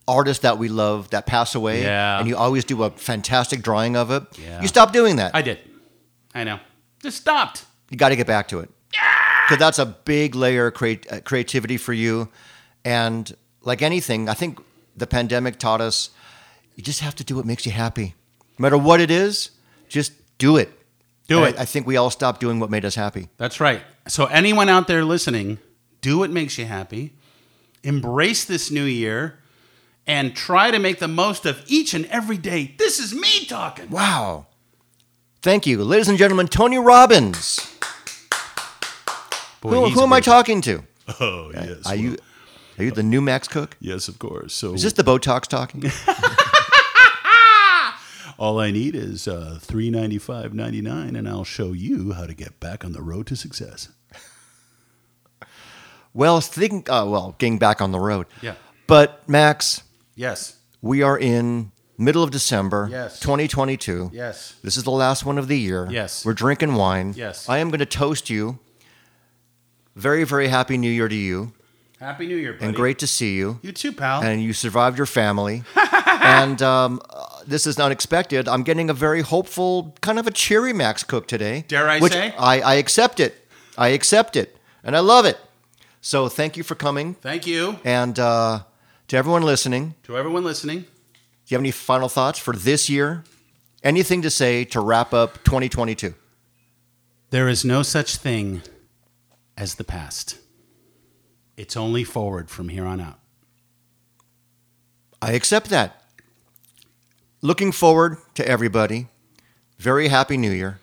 [0.09, 1.83] artists that we love that pass away.
[1.83, 2.19] Yeah.
[2.19, 4.25] And you always do a fantastic drawing of it.
[4.39, 4.61] Yeah.
[4.61, 5.35] You stopped doing that.
[5.35, 5.59] I did.
[6.35, 6.59] I know.
[7.03, 7.65] Just stopped.
[7.91, 8.71] You got to get back to it.
[8.91, 12.29] Because that's a big layer of creat- uh, creativity for you.
[12.85, 14.61] And like anything, I think
[14.97, 16.11] the pandemic taught us
[16.77, 18.15] you just have to do what makes you happy.
[18.59, 19.51] No matter what it is,
[19.89, 20.76] just do it.
[21.29, 21.59] Do And it.
[21.59, 23.29] I, I think we all stopped doing what made us happy.
[23.37, 23.83] That's right.
[24.09, 25.59] So, anyone out there listening,
[26.01, 27.15] do what makes you happy,
[27.83, 29.39] embrace this new year,
[30.07, 32.75] and try to make the most of each and every day.
[32.79, 33.91] This is me talking.
[33.91, 34.47] Wow.
[35.43, 35.83] Thank you.
[35.83, 37.73] Ladies and gentlemen, Tony Robbins.
[39.61, 40.83] Boy, Who, who am I talking to?
[41.21, 41.87] Oh, uh, yes.
[41.87, 42.17] Are you
[42.79, 43.77] are you the new Max Cook?
[43.81, 44.53] Yes, of course.
[44.55, 45.85] So, Is this the Botox talking?
[48.39, 52.27] all I need is uh, three ninety five ninety nine, and I'll show you how
[52.27, 53.89] to get back on the road to success.
[56.15, 58.27] well, think uh, well, getting back on the road.
[58.43, 58.55] Yeah.
[58.87, 59.83] But Max,
[60.15, 60.57] Yes.
[60.81, 63.19] we are in middle of December, Yes.
[63.21, 64.11] 2022.
[64.13, 64.55] Yes.
[64.63, 65.89] This is the last one of the year.
[65.91, 66.25] Yes.
[66.25, 67.15] We're drinking wine.
[67.17, 67.49] Yes.
[67.49, 68.59] I am going to toast you.
[69.95, 71.53] Very, very happy new year to you.
[71.99, 72.67] Happy New Year, buddy.
[72.67, 73.59] and great to see you.
[73.63, 74.23] You too, pal.
[74.23, 75.65] And you survived your family.
[76.21, 77.01] and um,
[77.47, 78.49] this is unexpected.
[78.49, 81.65] I'm getting a very hopeful, kind of a cheery Max Cook today.
[81.69, 82.35] Dare I say?
[82.39, 83.47] I, I accept it.
[83.79, 84.57] I accept it.
[84.83, 85.39] And I love it.
[86.01, 87.15] So thank you for coming.
[87.15, 88.61] Thank you And uh,
[89.09, 90.81] to everyone listening, to everyone listening.
[90.81, 90.87] do
[91.49, 93.25] you have any final thoughts for this year?
[93.83, 96.15] Anything to say to wrap up 2022?
[97.31, 98.63] There is no such thing
[99.57, 100.39] as the past.
[101.57, 103.19] It's only forward from here on out.
[105.21, 106.03] I accept that.
[107.43, 109.09] Looking forward to everybody.
[109.79, 110.79] Very happy New Year.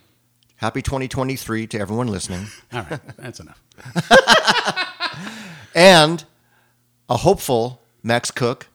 [0.56, 2.46] Happy 2023 to everyone listening.
[2.72, 3.60] All right, that's enough.
[5.76, 6.24] And
[7.08, 8.68] a hopeful Max Cook.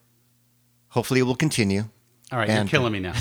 [0.90, 1.86] Hopefully, it will continue.
[2.30, 3.14] All right, And- you're killing me now.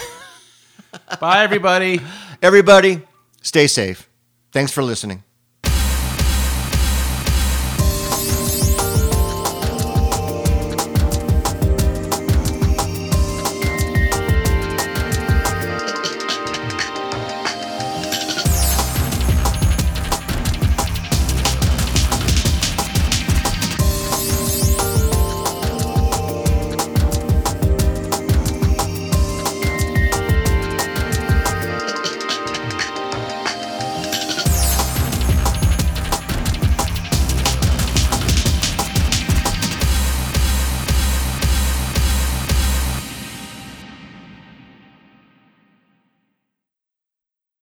[1.20, 2.00] Bye, everybody.
[2.42, 3.02] Everybody,
[3.42, 4.08] stay safe.
[4.52, 5.22] Thanks for listening.